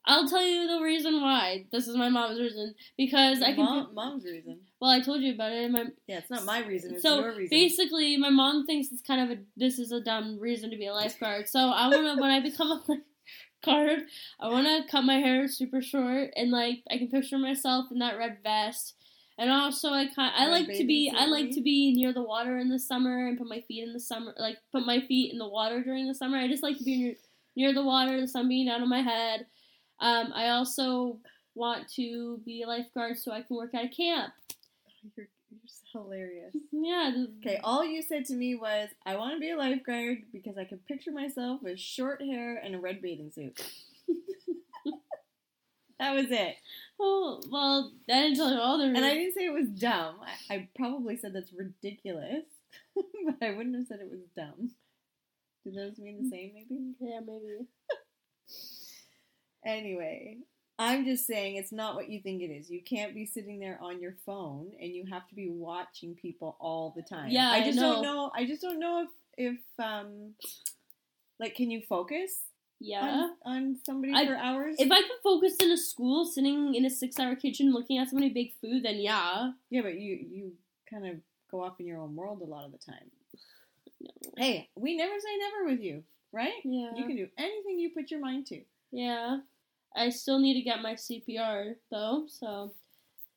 I'll 0.08 0.26
tell 0.26 0.42
you 0.42 0.66
the 0.66 0.82
reason 0.82 1.20
why. 1.20 1.66
This 1.70 1.86
is 1.86 1.94
my 1.94 2.08
mom's 2.08 2.40
reason. 2.40 2.74
Because 2.96 3.42
I 3.42 3.52
can. 3.52 3.64
Mom, 3.64 3.94
mom's 3.94 4.24
reason. 4.24 4.60
Well, 4.80 4.90
I 4.90 5.00
told 5.00 5.20
you 5.20 5.34
about 5.34 5.52
it. 5.52 5.70
My 5.70 5.84
Yeah, 6.06 6.18
it's 6.18 6.30
not 6.30 6.44
my 6.44 6.64
reason. 6.64 6.94
It's 6.94 7.02
so 7.02 7.20
your 7.20 7.36
reason. 7.36 7.50
basically, 7.50 8.16
my 8.16 8.30
mom 8.30 8.64
thinks 8.64 8.90
it's 8.90 9.02
kind 9.02 9.20
of 9.30 9.38
a 9.38 9.40
this 9.56 9.78
is 9.78 9.92
a 9.92 10.00
dumb 10.00 10.38
reason 10.40 10.70
to 10.70 10.78
be 10.78 10.86
a 10.86 10.94
lifeguard. 10.94 11.46
So 11.46 11.60
I 11.60 11.88
want 11.88 12.16
to 12.16 12.22
when 12.22 12.30
I 12.30 12.40
become 12.40 12.70
a 12.70 12.82
lifeguard, 13.66 14.06
I 14.40 14.48
want 14.48 14.66
to 14.66 14.90
cut 14.90 15.02
my 15.02 15.18
hair 15.18 15.46
super 15.46 15.82
short 15.82 16.30
and 16.36 16.50
like 16.50 16.78
I 16.90 16.96
can 16.96 17.08
picture 17.08 17.38
myself 17.38 17.86
in 17.92 17.98
that 17.98 18.16
red 18.16 18.38
vest. 18.42 18.94
And 19.36 19.50
also, 19.50 19.90
I 19.90 20.06
kind 20.06 20.32
I 20.34 20.46
like 20.46 20.68
to 20.68 20.86
be 20.86 21.12
I 21.14 21.26
like 21.26 21.50
to 21.50 21.60
be 21.60 21.92
near 21.94 22.14
the 22.14 22.22
water 22.22 22.56
in 22.56 22.70
the 22.70 22.78
summer 22.78 23.28
and 23.28 23.36
put 23.36 23.46
my 23.46 23.60
feet 23.60 23.84
in 23.84 23.92
the 23.92 24.00
summer 24.00 24.34
like 24.38 24.56
put 24.72 24.86
my 24.86 25.00
feet 25.02 25.32
in 25.32 25.38
the 25.38 25.48
water 25.48 25.82
during 25.82 26.08
the 26.08 26.14
summer. 26.14 26.38
I 26.38 26.48
just 26.48 26.62
like 26.62 26.78
to 26.78 26.84
be 26.84 26.96
near, 26.96 27.14
near 27.54 27.74
the 27.74 27.84
water, 27.84 28.18
the 28.18 28.26
sun 28.26 28.48
being 28.48 28.68
down 28.68 28.80
on 28.80 28.88
my 28.88 29.02
head. 29.02 29.46
Um, 30.00 30.32
I 30.34 30.50
also 30.50 31.18
want 31.54 31.88
to 31.94 32.40
be 32.44 32.62
a 32.62 32.66
lifeguard 32.66 33.18
so 33.18 33.32
I 33.32 33.42
can 33.42 33.56
work 33.56 33.74
at 33.74 33.84
a 33.84 33.88
camp. 33.88 34.32
You're, 35.16 35.28
you're 35.50 35.60
just 35.66 35.84
hilarious. 35.92 36.54
Yeah. 36.72 37.12
Okay, 37.38 37.60
all 37.64 37.84
you 37.84 38.02
said 38.02 38.26
to 38.26 38.34
me 38.34 38.54
was, 38.54 38.90
I 39.06 39.16
want 39.16 39.34
to 39.34 39.40
be 39.40 39.50
a 39.50 39.56
lifeguard 39.56 40.18
because 40.32 40.58
I 40.58 40.64
can 40.64 40.78
picture 40.78 41.12
myself 41.12 41.62
with 41.62 41.80
short 41.80 42.20
hair 42.20 42.60
and 42.62 42.74
a 42.74 42.78
red 42.78 43.00
bathing 43.00 43.30
suit. 43.32 43.58
that 45.98 46.14
was 46.14 46.26
it. 46.30 46.56
Oh 47.00 47.40
well, 47.48 47.92
I 48.10 48.22
didn't 48.22 48.36
tell 48.36 48.52
you 48.52 48.60
all 48.60 48.76
the 48.78 48.84
And 48.84 48.98
I 48.98 49.14
didn't 49.14 49.34
say 49.34 49.46
it 49.46 49.52
was 49.52 49.68
dumb. 49.68 50.16
I, 50.50 50.54
I 50.54 50.68
probably 50.76 51.16
said 51.16 51.32
that's 51.32 51.52
ridiculous, 51.52 52.44
but 52.94 53.36
I 53.40 53.52
wouldn't 53.52 53.76
have 53.76 53.86
said 53.86 54.00
it 54.00 54.10
was 54.10 54.20
dumb. 54.36 54.70
Do 55.64 55.70
those 55.72 55.98
mean 55.98 56.24
the 56.24 56.30
same, 56.30 56.52
maybe? 56.54 56.94
Yeah, 57.00 57.20
maybe. 57.20 57.66
Anyway, 59.64 60.38
I'm 60.78 61.04
just 61.04 61.26
saying 61.26 61.56
it's 61.56 61.72
not 61.72 61.94
what 61.94 62.08
you 62.08 62.20
think 62.20 62.42
it 62.42 62.46
is. 62.52 62.70
You 62.70 62.80
can't 62.82 63.14
be 63.14 63.26
sitting 63.26 63.58
there 63.58 63.78
on 63.82 64.00
your 64.00 64.14
phone 64.24 64.70
and 64.80 64.92
you 64.94 65.04
have 65.10 65.26
to 65.28 65.34
be 65.34 65.48
watching 65.50 66.14
people 66.14 66.56
all 66.60 66.92
the 66.96 67.02
time. 67.02 67.28
Yeah, 67.30 67.50
I 67.50 67.56
I 67.58 67.64
just 67.64 67.76
know. 67.76 67.94
don't 67.94 68.02
know. 68.02 68.30
I 68.34 68.46
just 68.46 68.62
don't 68.62 68.78
know 68.78 69.06
if 69.36 69.56
if 69.56 69.58
um 69.84 70.34
like 71.40 71.54
can 71.54 71.70
you 71.70 71.82
focus 71.88 72.42
Yeah. 72.80 73.30
on, 73.44 73.54
on 73.54 73.78
somebody 73.84 74.12
I- 74.14 74.26
for 74.26 74.36
hours? 74.36 74.76
If 74.78 74.90
I 74.90 75.00
could 75.02 75.20
focus 75.22 75.56
in 75.60 75.70
a 75.72 75.76
school, 75.76 76.24
sitting 76.24 76.74
in 76.74 76.84
a 76.84 76.90
six-hour 76.90 77.36
kitchen, 77.36 77.72
looking 77.72 77.98
at 77.98 78.08
somebody 78.08 78.30
bake 78.32 78.54
food, 78.60 78.84
then 78.84 78.96
yeah. 79.00 79.52
yeah, 79.70 79.82
but 79.82 79.98
you 79.98 80.14
you 80.30 80.52
kind 80.88 81.06
of 81.06 81.16
go 81.50 81.62
off 81.64 81.80
in 81.80 81.86
your 81.86 81.98
own 81.98 82.14
world 82.14 82.40
a 82.40 82.44
lot 82.44 82.64
of 82.66 82.72
the 82.72 82.78
time. 82.78 83.10
No. 84.00 84.10
Hey, 84.36 84.68
we 84.76 84.96
never 84.96 85.18
say 85.18 85.36
never 85.38 85.70
with 85.70 85.80
you, 85.80 86.04
right? 86.32 86.52
Yeah. 86.64 86.94
You 86.94 87.04
can 87.06 87.16
do 87.16 87.28
anything 87.36 87.78
you 87.80 87.90
put 87.90 88.10
your 88.12 88.20
mind 88.20 88.46
to. 88.46 88.60
Yeah. 88.90 89.40
I 89.96 90.10
still 90.10 90.38
need 90.38 90.54
to 90.54 90.62
get 90.62 90.82
my 90.82 90.94
CPR 90.94 91.76
though, 91.90 92.26
so 92.28 92.72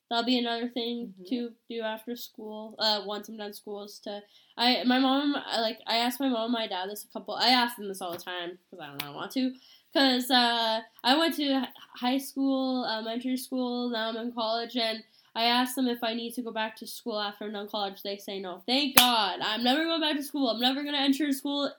that'll 0.08 0.24
be 0.24 0.38
another 0.38 0.68
thing 0.68 1.14
Mhm. 1.20 1.28
to 1.28 1.54
do 1.68 1.80
after 1.82 2.16
school. 2.16 2.74
Uh, 2.78 3.02
once 3.06 3.28
I'm 3.28 3.36
done 3.38 3.52
school 3.54 3.84
is 3.84 3.98
to 4.00 4.22
I 4.56 4.84
my 4.84 4.98
mom 4.98 5.34
I, 5.36 5.60
like 5.60 5.80
I 5.86 5.98
asked 5.98 6.20
my 6.20 6.28
mom 6.28 6.44
and 6.44 6.52
my 6.52 6.66
dad 6.66 6.90
this 6.90 7.04
a 7.04 7.08
couple. 7.08 7.34
I 7.34 7.48
ask 7.50 7.76
them 7.76 7.88
this 7.88 8.00
all 8.02 8.12
the 8.12 8.18
time 8.18 8.58
because 8.70 8.80
I 8.82 8.88
don't 8.88 9.02
know 9.02 9.12
I 9.12 9.14
want 9.14 9.32
to. 9.32 9.54
Because 9.92 10.30
uh, 10.30 10.80
I 11.04 11.18
went 11.18 11.36
to 11.36 11.68
high 11.96 12.18
school, 12.18 12.86
elementary 12.86 13.36
school, 13.36 13.90
now 13.90 14.08
I'm 14.08 14.16
in 14.16 14.32
college, 14.32 14.76
and 14.76 15.04
I 15.34 15.44
asked 15.44 15.76
them 15.76 15.86
if 15.86 16.02
I 16.02 16.14
need 16.14 16.32
to 16.34 16.42
go 16.42 16.50
back 16.50 16.76
to 16.76 16.86
school 16.86 17.18
after 17.20 17.44
I'm 17.44 17.52
done 17.52 17.68
college. 17.68 18.02
They 18.02 18.16
say 18.16 18.40
no. 18.40 18.62
Thank 18.66 18.96
God. 18.96 19.40
I'm 19.42 19.62
never 19.64 19.84
going 19.84 20.00
back 20.00 20.16
to 20.16 20.22
school. 20.22 20.48
I'm 20.48 20.60
never 20.60 20.82
going 20.82 20.94
to 20.94 21.00
enter 21.00 21.26
a 21.26 21.32
school 21.32 21.70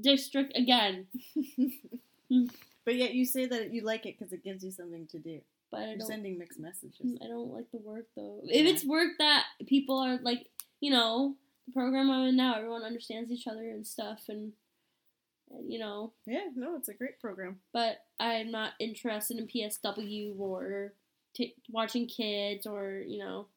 district 0.00 0.56
again. 0.56 1.06
But 2.88 2.96
yet 2.96 3.12
you 3.12 3.26
say 3.26 3.44
that 3.44 3.74
you 3.74 3.82
like 3.82 4.06
it 4.06 4.18
because 4.18 4.32
it 4.32 4.42
gives 4.42 4.64
you 4.64 4.70
something 4.70 5.06
to 5.08 5.18
do. 5.18 5.42
But 5.70 5.80
I 5.80 5.90
You're 5.90 6.00
sending 6.00 6.38
mixed 6.38 6.58
messages. 6.58 7.18
I 7.22 7.26
don't 7.26 7.52
like 7.52 7.70
the 7.70 7.76
work 7.76 8.06
though. 8.16 8.40
If 8.44 8.66
it's 8.66 8.82
work 8.82 9.10
that 9.18 9.44
people 9.66 9.98
are 9.98 10.18
like, 10.22 10.46
you 10.80 10.90
know, 10.90 11.34
the 11.66 11.74
program 11.74 12.10
I'm 12.10 12.28
in 12.28 12.36
now, 12.36 12.54
everyone 12.56 12.84
understands 12.84 13.30
each 13.30 13.46
other 13.46 13.68
and 13.68 13.86
stuff, 13.86 14.22
and, 14.30 14.54
and 15.50 15.70
you 15.70 15.78
know. 15.78 16.12
Yeah, 16.24 16.46
no, 16.56 16.76
it's 16.76 16.88
a 16.88 16.94
great 16.94 17.20
program. 17.20 17.58
But 17.74 17.98
I'm 18.18 18.50
not 18.50 18.72
interested 18.80 19.36
in 19.36 19.48
PSW 19.48 20.38
or 20.40 20.94
t- 21.34 21.56
watching 21.68 22.06
kids 22.06 22.66
or 22.66 23.02
you 23.06 23.18
know, 23.18 23.48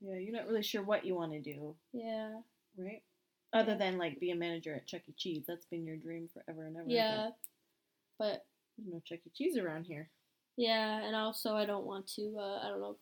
Yeah, 0.00 0.18
you're 0.18 0.32
not 0.32 0.46
really 0.46 0.62
sure 0.62 0.84
what 0.84 1.04
you 1.04 1.16
want 1.16 1.32
to 1.32 1.40
do, 1.40 1.74
yeah, 1.92 2.34
right? 2.78 3.02
Other 3.52 3.72
Yeah. 3.72 3.78
than 3.78 3.98
like 3.98 4.20
be 4.20 4.30
a 4.30 4.36
manager 4.36 4.76
at 4.76 4.86
Chuck 4.86 5.02
E. 5.08 5.12
Cheese. 5.16 5.42
That's 5.48 5.66
been 5.66 5.84
your 5.84 5.96
dream 5.96 6.28
forever 6.32 6.66
and 6.66 6.76
ever. 6.76 6.88
Yeah. 6.88 7.30
But 8.22 8.44
There's 8.78 8.92
no 8.92 9.00
Chuck 9.04 9.18
E. 9.26 9.30
Cheese 9.34 9.56
around 9.58 9.84
here. 9.86 10.08
yeah, 10.56 11.02
and 11.04 11.16
also 11.16 11.56
I 11.56 11.66
don't 11.66 11.86
want 11.86 12.06
to. 12.14 12.36
Uh, 12.38 12.58
I 12.64 12.68
don't 12.68 12.80
know. 12.80 12.96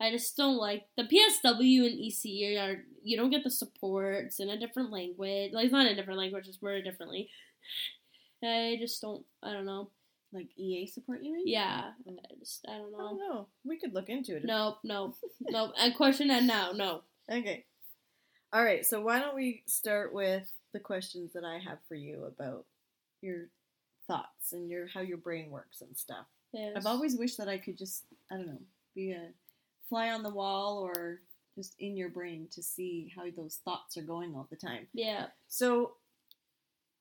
I 0.00 0.10
just 0.10 0.34
don't 0.36 0.56
like 0.56 0.84
the 0.96 1.04
PSW 1.04 1.86
and 1.86 2.00
EC 2.00 2.58
are 2.58 2.82
you 3.04 3.16
don't 3.18 3.30
get 3.30 3.44
the 3.44 3.50
support. 3.50 4.24
It's 4.24 4.40
in 4.40 4.48
a 4.48 4.58
different 4.58 4.90
language. 4.90 5.52
Like 5.52 5.64
it's 5.66 5.72
not 5.72 5.86
in 5.86 5.92
a 5.92 5.94
different 5.96 6.18
language. 6.18 6.48
It's 6.48 6.62
worded 6.62 6.84
differently. 6.84 7.28
I 8.44 8.76
just 8.80 9.00
don't. 9.02 9.24
I 9.42 9.52
don't 9.52 9.66
know. 9.66 9.90
Like 10.32 10.48
EA 10.56 10.86
support, 10.86 11.22
you 11.22 11.34
mean? 11.34 11.46
Yeah, 11.46 11.90
Mm. 12.08 12.16
I 12.18 12.34
just 12.38 12.64
I 12.66 12.78
don't 12.78 12.94
I 12.94 12.98
don't 12.98 13.18
know. 13.18 13.28
know. 13.28 13.48
We 13.64 13.78
could 13.78 13.92
look 13.92 14.08
into 14.08 14.34
it. 14.36 14.44
Nope, 14.46 14.78
nope, 14.82 15.14
nope. 15.42 15.72
And 15.78 15.94
question 15.94 16.28
that 16.28 16.44
now. 16.44 16.72
No. 16.72 17.02
Okay. 17.30 17.66
All 18.52 18.64
right. 18.64 18.84
So 18.86 19.02
why 19.02 19.20
don't 19.20 19.36
we 19.36 19.62
start 19.66 20.14
with 20.14 20.50
the 20.72 20.80
questions 20.80 21.34
that 21.34 21.44
I 21.44 21.58
have 21.58 21.78
for 21.86 21.94
you 21.96 22.24
about 22.24 22.64
your 23.20 23.48
thoughts 24.06 24.52
and 24.52 24.68
your 24.68 24.86
how 24.86 25.00
your 25.00 25.18
brain 25.18 25.50
works 25.50 25.80
and 25.80 25.96
stuff. 25.96 26.26
Yes. 26.52 26.74
I've 26.76 26.86
always 26.86 27.16
wished 27.16 27.38
that 27.38 27.48
I 27.48 27.58
could 27.58 27.78
just 27.78 28.04
I 28.30 28.36
don't 28.36 28.46
know 28.46 28.58
be 28.94 29.12
a 29.12 29.28
fly 29.88 30.10
on 30.10 30.22
the 30.22 30.30
wall 30.30 30.78
or 30.78 31.20
just 31.56 31.74
in 31.78 31.96
your 31.96 32.08
brain 32.08 32.48
to 32.52 32.62
see 32.62 33.12
how 33.14 33.24
those 33.36 33.60
thoughts 33.64 33.96
are 33.96 34.02
going 34.02 34.34
all 34.34 34.46
the 34.50 34.56
time. 34.56 34.86
Yeah. 34.94 35.26
So, 35.48 35.92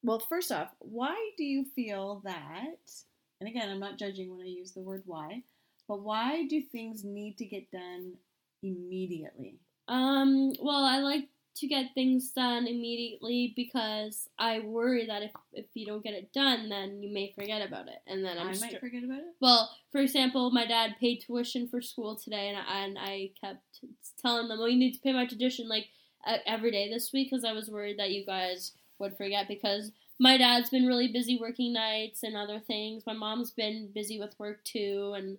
well, 0.04 0.20
first 0.20 0.52
off, 0.52 0.70
why 0.80 1.16
do 1.38 1.44
you 1.44 1.66
feel 1.76 2.22
that? 2.26 2.92
And 3.40 3.50
again, 3.50 3.70
I'm 3.70 3.80
not 3.80 3.98
judging 3.98 4.30
when 4.30 4.46
I 4.46 4.50
use 4.50 4.72
the 4.72 4.82
word 4.82 5.04
why, 5.06 5.44
but 5.88 6.02
why 6.02 6.46
do 6.48 6.62
things 6.62 7.04
need 7.04 7.38
to 7.38 7.46
get 7.46 7.72
done 7.72 8.14
immediately? 8.62 9.60
Um. 9.88 10.54
Well, 10.62 10.84
I 10.84 11.00
like 11.00 11.28
to 11.56 11.68
get 11.68 11.94
things 11.94 12.32
done 12.32 12.68
immediately 12.68 13.54
because 13.56 14.30
I 14.40 14.60
worry 14.60 15.06
that 15.08 15.22
if 15.24 15.32
if 15.54 15.66
you 15.74 15.86
don't 15.86 16.04
get 16.04 16.14
it 16.14 16.32
done, 16.34 16.70
then 16.70 17.02
you 17.04 17.14
may 17.14 17.32
forget 17.34 17.62
about 17.68 17.88
it, 17.88 18.02
and 18.08 18.24
then 18.24 18.38
I'm 18.38 18.48
I 18.48 18.54
str- 18.54 18.66
might 18.66 18.80
forget 18.80 19.04
about 19.04 19.20
it. 19.20 19.36
Well, 19.40 19.70
for 19.92 20.00
example, 20.00 20.52
my 20.52 20.66
dad 20.66 20.96
paid 21.00 21.22
tuition 21.22 21.68
for 21.68 21.82
school 21.82 22.16
today, 22.16 22.50
and 22.50 22.58
I, 22.58 22.80
and 22.86 22.98
I 23.00 23.32
kept 23.40 23.82
telling 24.22 24.48
them, 24.48 24.60
"Well, 24.60 24.70
you 24.70 24.78
need 24.78 24.94
to 24.94 25.00
pay 25.02 25.14
my 25.14 25.26
tuition 25.26 25.68
like 25.68 25.88
e- 26.28 26.36
every 26.46 26.72
day 26.72 26.90
this 26.90 27.12
week," 27.12 27.30
because 27.30 27.44
I 27.44 27.54
was 27.54 27.70
worried 27.70 28.00
that 28.00 28.12
you 28.12 28.26
guys 28.26 28.74
would 29.00 29.18
forget. 29.18 29.48
Because 29.48 29.92
my 30.20 30.38
dad's 30.38 30.70
been 30.70 30.86
really 30.86 31.08
busy 31.08 31.38
working 31.38 31.74
nights 31.74 32.24
and 32.24 32.36
other 32.38 32.60
things. 32.60 33.06
My 33.06 33.14
mom's 33.14 33.52
been 33.52 33.92
busy 33.94 34.20
with 34.20 34.40
work 34.40 34.64
too, 34.64 35.14
and 35.16 35.38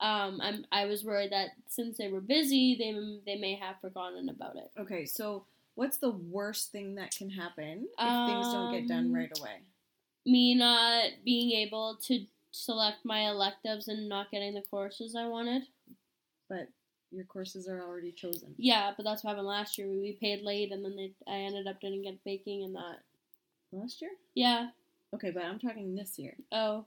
um, 0.00 0.40
I'm 0.42 0.64
I 0.72 0.86
was 0.86 1.04
worried 1.04 1.32
that 1.32 1.50
since 1.68 1.98
they 1.98 2.08
were 2.08 2.20
busy, 2.20 2.76
they 2.78 2.92
they 3.32 3.38
may 3.40 3.54
have 3.56 3.80
forgotten 3.80 4.28
about 4.28 4.56
it. 4.56 4.70
Okay, 4.78 5.04
so 5.06 5.44
what's 5.74 5.98
the 5.98 6.10
worst 6.10 6.72
thing 6.72 6.94
that 6.96 7.10
can 7.12 7.30
happen 7.30 7.86
if 7.98 8.26
things 8.26 8.52
don't 8.52 8.70
get 8.70 8.88
done 8.88 9.06
Um, 9.06 9.14
right 9.14 9.32
away? 9.38 9.62
Me 10.26 10.54
not 10.54 11.10
being 11.24 11.52
able 11.52 11.98
to 12.06 12.26
select 12.50 13.04
my 13.04 13.28
electives 13.28 13.88
and 13.88 14.08
not 14.08 14.30
getting 14.30 14.54
the 14.54 14.62
courses 14.62 15.14
I 15.16 15.26
wanted. 15.26 15.62
But 16.48 16.68
your 17.10 17.24
courses 17.24 17.68
are 17.68 17.82
already 17.82 18.12
chosen. 18.12 18.54
Yeah, 18.56 18.92
but 18.96 19.04
that's 19.04 19.22
what 19.24 19.30
happened 19.30 19.46
last 19.48 19.78
year. 19.78 19.88
We 19.88 20.18
paid 20.20 20.42
late, 20.42 20.72
and 20.72 20.84
then 20.84 20.96
they, 20.96 21.12
I 21.26 21.38
ended 21.38 21.66
up 21.66 21.80
didn't 21.80 22.02
get 22.02 22.22
baking 22.24 22.64
and 22.64 22.74
that. 22.74 22.98
Last 23.72 24.00
year? 24.02 24.10
Yeah. 24.34 24.70
Okay, 25.14 25.30
but 25.30 25.44
I'm 25.44 25.58
talking 25.58 25.94
this 25.94 26.18
year. 26.18 26.36
Oh, 26.52 26.84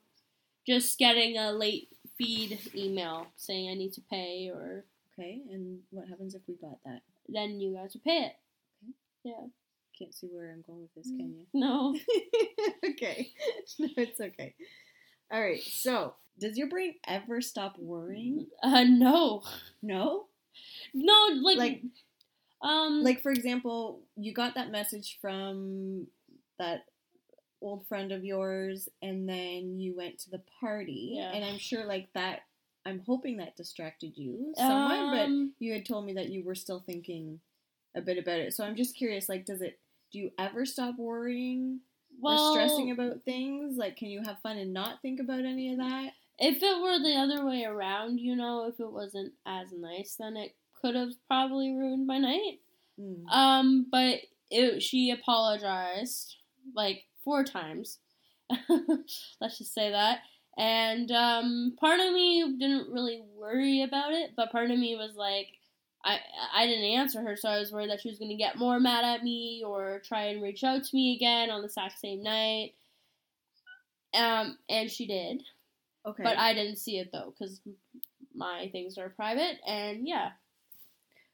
just 0.65 0.97
getting 0.97 1.37
a 1.37 1.51
late 1.51 1.89
feed 2.17 2.59
email 2.75 3.27
saying 3.37 3.69
I 3.69 3.73
need 3.73 3.93
to 3.93 4.01
pay, 4.01 4.49
or 4.53 4.85
Okay, 5.17 5.41
and 5.51 5.79
what 5.91 6.07
happens 6.07 6.33
if 6.35 6.41
we 6.47 6.55
got 6.55 6.77
that? 6.85 7.01
then 7.29 7.59
you 7.59 7.73
guys 7.75 7.93
would 7.93 8.03
pay 8.03 8.17
it. 8.17 8.35
Okay. 8.83 8.93
Yeah. 9.23 9.47
Can't 9.97 10.13
see 10.13 10.27
where 10.27 10.51
I'm 10.51 10.63
going 10.67 10.81
with 10.81 10.93
this, 10.95 11.07
can 11.07 11.33
you? 11.35 11.45
No. 11.53 11.95
okay. 12.89 13.31
No, 13.79 13.87
it's 13.95 14.19
okay. 14.19 14.55
All 15.31 15.41
right. 15.41 15.61
So, 15.61 16.15
does 16.39 16.57
your 16.57 16.67
brain 16.67 16.95
ever 17.07 17.41
stop 17.41 17.77
worrying? 17.79 18.47
Uh, 18.61 18.83
no. 18.83 19.43
No. 19.81 20.25
No, 20.93 21.29
like, 21.41 21.57
Like, 21.57 21.81
um, 22.61 23.03
like 23.03 23.21
for 23.21 23.31
example, 23.31 24.01
you 24.17 24.33
got 24.33 24.55
that 24.55 24.71
message 24.71 25.17
from 25.21 26.07
that 26.59 26.85
old 27.63 27.87
friend 27.87 28.11
of 28.11 28.23
yours, 28.23 28.89
and 29.01 29.27
then 29.27 29.79
you 29.79 29.95
went 29.95 30.19
to 30.19 30.29
the 30.29 30.41
party, 30.59 31.13
Yeah. 31.15 31.31
and 31.31 31.43
I'm 31.43 31.57
sure 31.57 31.85
like 31.85 32.09
that. 32.13 32.41
I'm 32.85 33.01
hoping 33.05 33.37
that 33.37 33.55
distracted 33.55 34.17
you 34.17 34.53
somewhat, 34.57 35.11
but 35.11 35.25
um, 35.25 35.53
you 35.59 35.71
had 35.71 35.85
told 35.85 36.05
me 36.05 36.13
that 36.13 36.29
you 36.29 36.43
were 36.43 36.55
still 36.55 36.81
thinking 36.85 37.39
a 37.95 38.01
bit 38.01 38.17
about 38.17 38.39
it. 38.39 38.53
So 38.53 38.65
I'm 38.65 38.75
just 38.75 38.97
curious. 38.97 39.29
Like, 39.29 39.45
does 39.45 39.61
it? 39.61 39.79
Do 40.11 40.19
you 40.19 40.31
ever 40.37 40.65
stop 40.65 40.95
worrying? 40.97 41.79
well, 42.19 42.49
or 42.49 42.53
stressing 42.53 42.91
about 42.91 43.23
things? 43.25 43.77
Like, 43.77 43.97
can 43.97 44.09
you 44.09 44.21
have 44.25 44.39
fun 44.41 44.57
and 44.57 44.73
not 44.73 45.01
think 45.01 45.19
about 45.19 45.39
any 45.45 45.71
of 45.71 45.77
that? 45.79 46.11
If 46.39 46.61
it 46.61 46.81
were 46.81 46.99
the 46.99 47.15
other 47.15 47.45
way 47.45 47.63
around, 47.63 48.19
you 48.19 48.35
know, 48.35 48.67
if 48.67 48.79
it 48.79 48.91
wasn't 48.91 49.33
as 49.45 49.67
nice, 49.71 50.15
then 50.19 50.35
it 50.35 50.55
could 50.81 50.95
have 50.95 51.11
probably 51.27 51.71
ruined 51.71 52.07
my 52.07 52.17
night. 52.17 52.59
Mm. 52.99 53.27
Um, 53.29 53.87
but 53.91 54.19
it, 54.49 54.81
she 54.81 55.11
apologized 55.11 56.35
like 56.75 57.03
four 57.23 57.43
times. 57.43 57.99
Let's 58.69 59.57
just 59.57 59.73
say 59.73 59.91
that. 59.91 60.19
And 60.57 61.11
um, 61.11 61.75
part 61.79 61.99
of 61.99 62.13
me 62.13 62.55
didn't 62.59 62.91
really 62.91 63.23
worry 63.35 63.81
about 63.81 64.13
it, 64.13 64.31
but 64.35 64.51
part 64.51 64.69
of 64.69 64.77
me 64.77 64.95
was 64.95 65.15
like, 65.15 65.47
I 66.05 66.19
I 66.53 66.67
didn't 66.67 66.83
answer 66.83 67.21
her, 67.21 67.35
so 67.35 67.49
I 67.49 67.59
was 67.59 67.71
worried 67.71 67.89
that 67.89 68.01
she 68.01 68.09
was 68.09 68.19
gonna 68.19 68.35
get 68.35 68.57
more 68.57 68.79
mad 68.79 69.05
at 69.05 69.23
me 69.23 69.63
or 69.65 70.01
try 70.05 70.25
and 70.25 70.43
reach 70.43 70.63
out 70.63 70.83
to 70.83 70.95
me 70.95 71.15
again 71.15 71.49
on 71.49 71.61
the 71.61 71.67
exact 71.67 71.99
same 71.99 72.21
night. 72.21 72.73
Um, 74.13 74.57
and 74.69 74.91
she 74.91 75.07
did, 75.07 75.41
Okay. 76.05 76.23
but 76.23 76.37
I 76.37 76.53
didn't 76.53 76.77
see 76.77 76.99
it 76.99 77.09
though, 77.11 77.33
because 77.37 77.61
my 78.35 78.69
things 78.71 78.97
are 78.97 79.09
private. 79.09 79.57
And 79.65 80.07
yeah, 80.07 80.31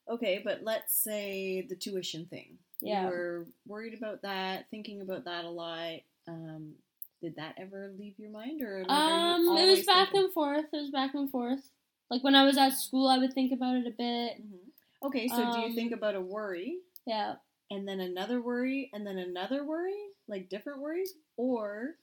okay, 0.09 0.41
but 0.43 0.61
let's 0.63 0.93
say 0.93 1.61
the 1.69 1.75
tuition 1.75 2.25
thing. 2.25 2.57
Yeah. 2.81 3.03
You 3.05 3.09
were 3.09 3.45
worried 3.67 3.93
about 3.97 4.21
that, 4.23 4.65
thinking 4.71 5.01
about 5.01 5.25
that 5.25 5.45
a 5.45 5.49
lot. 5.49 5.99
Um, 6.27 6.73
did 7.21 7.35
that 7.35 7.55
ever 7.57 7.91
leave 7.97 8.17
your 8.17 8.31
mind, 8.31 8.61
or 8.61 8.79
like, 8.87 8.89
Um, 8.89 9.57
it 9.57 9.65
was 9.69 9.85
back 9.85 10.07
thinking- 10.09 10.25
and 10.25 10.33
forth. 10.33 10.65
It 10.73 10.77
was 10.77 10.89
back 10.91 11.13
and 11.13 11.29
forth. 11.29 11.69
Like 12.09 12.23
when 12.23 12.35
I 12.35 12.45
was 12.45 12.57
at 12.57 12.69
school, 12.73 13.07
I 13.07 13.17
would 13.17 13.33
think 13.33 13.51
about 13.51 13.75
it 13.75 13.85
a 13.87 13.91
bit. 13.91 14.41
Mhm. 14.41 14.71
Okay, 15.03 15.27
so 15.27 15.35
do 15.51 15.59
you 15.59 15.65
Um, 15.67 15.75
think 15.75 15.91
about 15.91 16.15
a 16.15 16.21
worry 16.21 16.79
Yeah. 17.05 17.35
and 17.71 17.87
then 17.87 17.99
another 17.99 18.41
worry 18.41 18.89
and 18.93 19.05
then 19.05 19.17
another 19.17 19.63
worry, 19.65 19.97
like 20.27 20.49
different 20.49 20.79
worries, 20.81 21.13
or 21.37 21.97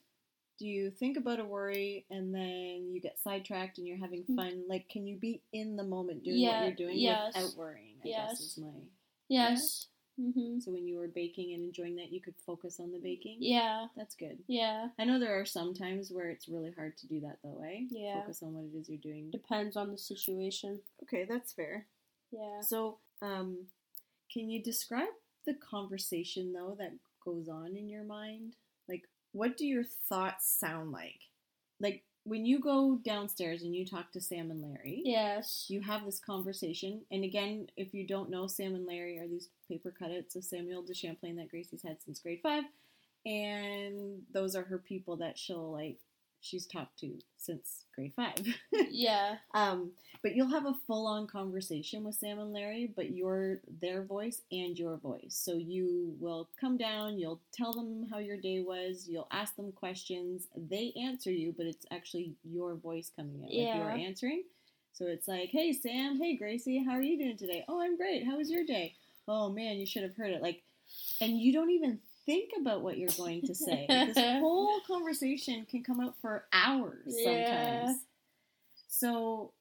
do 0.58 0.66
you 0.66 0.90
think 0.90 1.16
about 1.16 1.40
a 1.40 1.44
worry 1.44 2.06
and 2.10 2.34
then 2.34 2.88
you 2.90 3.00
get 3.00 3.18
sidetracked 3.20 3.78
and 3.78 3.86
you're 3.86 3.98
having 3.98 4.24
fun? 4.36 4.64
Like, 4.68 4.88
can 4.88 5.06
you 5.06 5.16
be 5.16 5.42
in 5.52 5.76
the 5.76 5.84
moment 5.84 6.24
doing. 6.24 6.38
Yeah, 6.38 6.60
what 6.60 6.66
you're 6.66 6.88
doing 6.88 6.98
yes. 6.98 7.34
without 7.34 7.56
worrying? 7.56 7.96
I 8.04 8.08
Yes. 8.08 8.30
guess 8.30 8.40
is 8.40 8.58
my. 8.58 8.68
Yes. 9.28 9.88
hmm 10.18 10.58
So 10.60 10.72
when 10.72 10.86
you 10.86 10.96
were 10.96 11.08
baking 11.08 11.52
and 11.52 11.62
enjoying 11.62 11.96
that, 11.96 12.10
you 12.12 12.20
could 12.22 12.36
focus 12.46 12.80
on 12.80 12.92
the 12.92 12.98
baking. 12.98 13.38
Yeah. 13.40 13.86
That's 13.96 14.14
good. 14.14 14.38
Yeah. 14.46 14.88
I 14.98 15.04
know 15.04 15.18
there 15.18 15.38
are 15.38 15.44
some 15.44 15.74
times 15.74 16.10
where 16.10 16.30
it's 16.30 16.48
really 16.48 16.72
hard 16.76 16.96
to 16.98 17.06
do 17.06 17.20
that 17.20 17.38
though, 17.42 17.62
eh? 17.62 17.80
Yeah. 17.90 18.20
Focus 18.20 18.42
on 18.42 18.54
what 18.54 18.64
it 18.64 18.78
is 18.78 18.88
you're 18.88 18.98
doing. 18.98 19.30
Depends 19.30 19.76
on 19.76 19.90
the 19.90 19.98
situation. 19.98 20.80
Okay, 21.02 21.26
that's 21.28 21.52
fair. 21.52 21.86
Yeah. 22.32 22.60
So, 22.62 22.98
um, 23.20 23.66
can 24.32 24.48
you 24.48 24.62
describe 24.62 25.08
the 25.44 25.54
conversation 25.54 26.52
though 26.52 26.76
that 26.78 26.92
goes 27.24 27.48
on 27.48 27.76
in 27.76 27.88
your 27.88 28.04
mind? 28.04 28.56
What 29.36 29.56
do 29.56 29.66
your 29.66 29.84
thoughts 29.84 30.48
sound 30.48 30.92
like? 30.92 31.20
Like 31.78 32.02
when 32.24 32.46
you 32.46 32.58
go 32.58 32.98
downstairs 33.04 33.62
and 33.62 33.74
you 33.76 33.84
talk 33.86 34.10
to 34.12 34.20
Sam 34.20 34.50
and 34.50 34.62
Larry, 34.62 35.02
Yes. 35.04 35.66
you 35.68 35.80
have 35.82 36.04
this 36.04 36.18
conversation. 36.18 37.02
And 37.10 37.22
again, 37.22 37.68
if 37.76 37.92
you 37.94 38.06
don't 38.06 38.30
know, 38.30 38.46
Sam 38.46 38.74
and 38.74 38.86
Larry 38.86 39.18
are 39.18 39.28
these 39.28 39.50
paper 39.68 39.92
cutouts 40.00 40.36
of 40.36 40.44
Samuel 40.44 40.82
de 40.82 40.94
Champlain 40.94 41.36
that 41.36 41.50
Gracie's 41.50 41.82
had 41.82 41.98
since 42.02 42.18
grade 42.18 42.40
five, 42.42 42.64
and 43.24 44.22
those 44.32 44.56
are 44.56 44.62
her 44.64 44.78
people 44.78 45.16
that 45.18 45.38
she'll 45.38 45.70
like. 45.72 45.98
She's 46.40 46.66
talked 46.66 46.98
to 47.00 47.18
since 47.38 47.84
grade 47.94 48.12
five. 48.14 48.34
Yeah. 48.90 49.36
Um, 49.54 49.92
but 50.22 50.34
you'll 50.34 50.48
have 50.50 50.66
a 50.66 50.74
full 50.86 51.06
on 51.06 51.26
conversation 51.26 52.04
with 52.04 52.14
Sam 52.14 52.38
and 52.38 52.52
Larry, 52.52 52.92
but 52.94 53.10
you're 53.10 53.58
their 53.80 54.02
voice 54.02 54.42
and 54.50 54.78
your 54.78 54.96
voice. 54.96 55.38
So 55.44 55.54
you 55.54 56.14
will 56.20 56.48
come 56.60 56.76
down, 56.76 57.18
you'll 57.18 57.40
tell 57.52 57.72
them 57.72 58.06
how 58.10 58.18
your 58.18 58.36
day 58.38 58.60
was, 58.60 59.06
you'll 59.08 59.28
ask 59.30 59.54
them 59.56 59.72
questions. 59.72 60.46
They 60.56 60.92
answer 61.00 61.30
you, 61.30 61.54
but 61.56 61.66
it's 61.66 61.86
actually 61.90 62.34
your 62.44 62.74
voice 62.76 63.10
coming. 63.14 63.40
Like 63.42 63.50
Yeah. 63.52 63.76
you're 63.78 63.90
answering. 63.90 64.44
So 64.92 65.06
it's 65.06 65.28
like, 65.28 65.50
hey, 65.50 65.72
Sam, 65.74 66.18
hey, 66.20 66.36
Gracie, 66.36 66.82
how 66.82 66.92
are 66.92 67.02
you 67.02 67.18
doing 67.18 67.36
today? 67.36 67.64
Oh, 67.68 67.82
I'm 67.82 67.96
great. 67.98 68.24
How 68.24 68.38
was 68.38 68.50
your 68.50 68.64
day? 68.64 68.94
Oh, 69.28 69.50
man, 69.50 69.76
you 69.76 69.84
should 69.86 70.04
have 70.04 70.16
heard 70.16 70.30
it. 70.30 70.40
Like, 70.40 70.62
and 71.20 71.38
you 71.38 71.52
don't 71.52 71.70
even 71.70 71.98
think 72.26 72.50
about 72.60 72.82
what 72.82 72.98
you're 72.98 73.08
going 73.16 73.42
to 73.42 73.54
say. 73.54 73.86
this 73.88 74.16
whole 74.40 74.80
conversation 74.86 75.64
can 75.70 75.82
come 75.82 76.00
out 76.00 76.14
for 76.20 76.44
hours 76.52 77.14
Yeah. 77.16 77.86
sometimes. 77.86 77.98
So, 78.88 79.52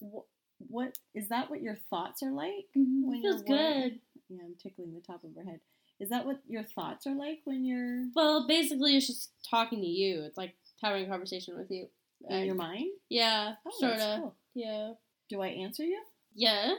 wh- 0.00 0.26
what 0.70 0.98
is 1.14 1.28
that? 1.28 1.50
What 1.50 1.62
your 1.62 1.76
thoughts 1.90 2.22
are 2.22 2.30
like 2.30 2.68
Mhm. 2.76 3.04
when 3.04 3.22
Feels 3.22 3.42
you're 3.46 3.58
good. 3.58 4.00
Yeah, 4.28 4.42
I'm 4.44 4.54
tickling 4.54 4.94
the 4.94 5.00
top 5.00 5.24
of 5.24 5.34
her 5.36 5.42
head. 5.44 5.60
Is 6.00 6.08
that 6.08 6.24
what 6.26 6.40
your 6.48 6.62
thoughts 6.64 7.06
are 7.06 7.14
like 7.14 7.40
when 7.44 7.64
you're 7.64 8.06
Well, 8.14 8.46
basically, 8.46 8.96
it's 8.96 9.06
just 9.06 9.30
talking 9.48 9.80
to 9.80 9.86
you. 9.86 10.22
It's 10.22 10.36
like 10.36 10.54
having 10.80 11.04
a 11.04 11.08
conversation 11.08 11.56
with 11.56 11.70
you. 11.70 11.88
in 12.28 12.44
your 12.46 12.54
mind? 12.54 12.88
Yeah. 13.08 13.56
Oh, 13.66 13.70
sort 13.80 13.98
of. 13.98 14.20
cool. 14.20 14.34
Yeah. 14.54 14.92
Do 15.28 15.40
I 15.42 15.48
answer 15.48 15.82
you? 15.84 16.00
Yeah. 16.34 16.74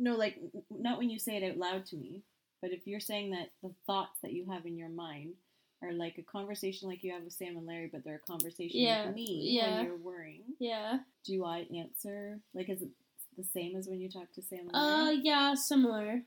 No, 0.00 0.16
like 0.16 0.40
not 0.68 0.98
when 0.98 1.10
you 1.10 1.18
say 1.20 1.36
it 1.36 1.48
out 1.48 1.58
loud 1.58 1.86
to 1.86 1.96
me, 1.96 2.22
but 2.60 2.70
if 2.72 2.86
you're 2.86 3.00
saying 3.00 3.30
that 3.30 3.50
the 3.62 3.72
thoughts 3.86 4.20
that 4.22 4.32
you 4.32 4.46
have 4.50 4.66
in 4.66 4.76
your 4.76 4.88
mind 4.88 5.34
are 5.82 5.92
like 5.92 6.18
a 6.18 6.22
conversation 6.22 6.88
like 6.88 7.02
you 7.02 7.12
have 7.12 7.22
with 7.22 7.32
Sam 7.32 7.56
and 7.56 7.66
Larry, 7.66 7.88
but 7.90 8.04
they're 8.04 8.16
a 8.22 8.30
conversation 8.30 8.80
Yeah, 8.80 9.06
with 9.06 9.14
me 9.14 9.48
yeah. 9.50 9.76
when 9.78 9.84
you're 9.86 9.96
worrying. 9.96 10.42
Yeah. 10.58 10.98
Do 11.24 11.44
I 11.44 11.66
answer 11.74 12.38
like 12.54 12.68
is 12.68 12.82
it 12.82 12.90
the 13.38 13.44
same 13.44 13.76
as 13.76 13.88
when 13.88 14.00
you 14.00 14.10
talk 14.10 14.30
to 14.34 14.42
Sam 14.42 14.66
and 14.66 14.74
Uh, 14.76 15.04
Larry? 15.04 15.20
yeah, 15.22 15.54
similar. 15.54 16.22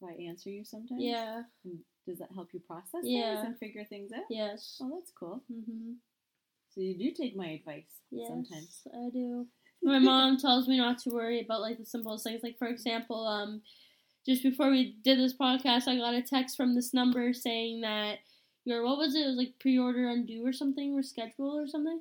Do 0.00 0.08
I 0.08 0.14
answer 0.28 0.50
you 0.50 0.64
sometimes? 0.64 1.00
Yeah. 1.02 1.42
And 1.64 1.78
does 2.06 2.18
that 2.18 2.32
help 2.34 2.48
you 2.52 2.60
process 2.60 3.02
Yeah. 3.04 3.34
things 3.36 3.46
and 3.46 3.58
figure 3.58 3.84
things 3.84 4.10
out? 4.12 4.24
Yes. 4.30 4.78
Oh, 4.82 4.90
that's 4.98 5.12
cool. 5.12 5.42
Mm-hmm. 5.52 5.92
So 6.74 6.80
you 6.80 6.96
do 6.96 7.12
take 7.12 7.36
my 7.36 7.48
advice 7.50 8.00
Yes, 8.10 8.28
sometimes. 8.28 8.86
I 8.92 9.10
do. 9.10 9.46
My 9.82 9.98
mom 9.98 10.36
tells 10.36 10.66
me 10.68 10.76
not 10.78 10.98
to 11.00 11.10
worry 11.10 11.40
about 11.40 11.60
like 11.60 11.78
the 11.78 11.86
simplest 11.86 12.24
things. 12.24 12.42
Like 12.42 12.58
for 12.58 12.66
example, 12.68 13.26
um, 13.26 13.62
just 14.26 14.42
before 14.42 14.70
we 14.70 14.96
did 15.02 15.18
this 15.18 15.34
podcast, 15.34 15.88
I 15.88 15.96
got 15.96 16.14
a 16.14 16.22
text 16.22 16.56
from 16.56 16.74
this 16.74 16.92
number 16.94 17.32
saying 17.32 17.80
that 17.82 18.18
your 18.64 18.84
what 18.84 18.98
was 18.98 19.14
it? 19.14 19.20
It 19.20 19.26
was 19.28 19.36
like 19.36 19.54
pre-order 19.58 20.08
undue 20.08 20.46
or 20.46 20.52
something, 20.52 20.94
or 20.94 21.02
schedule 21.02 21.58
or 21.58 21.66
something. 21.66 22.00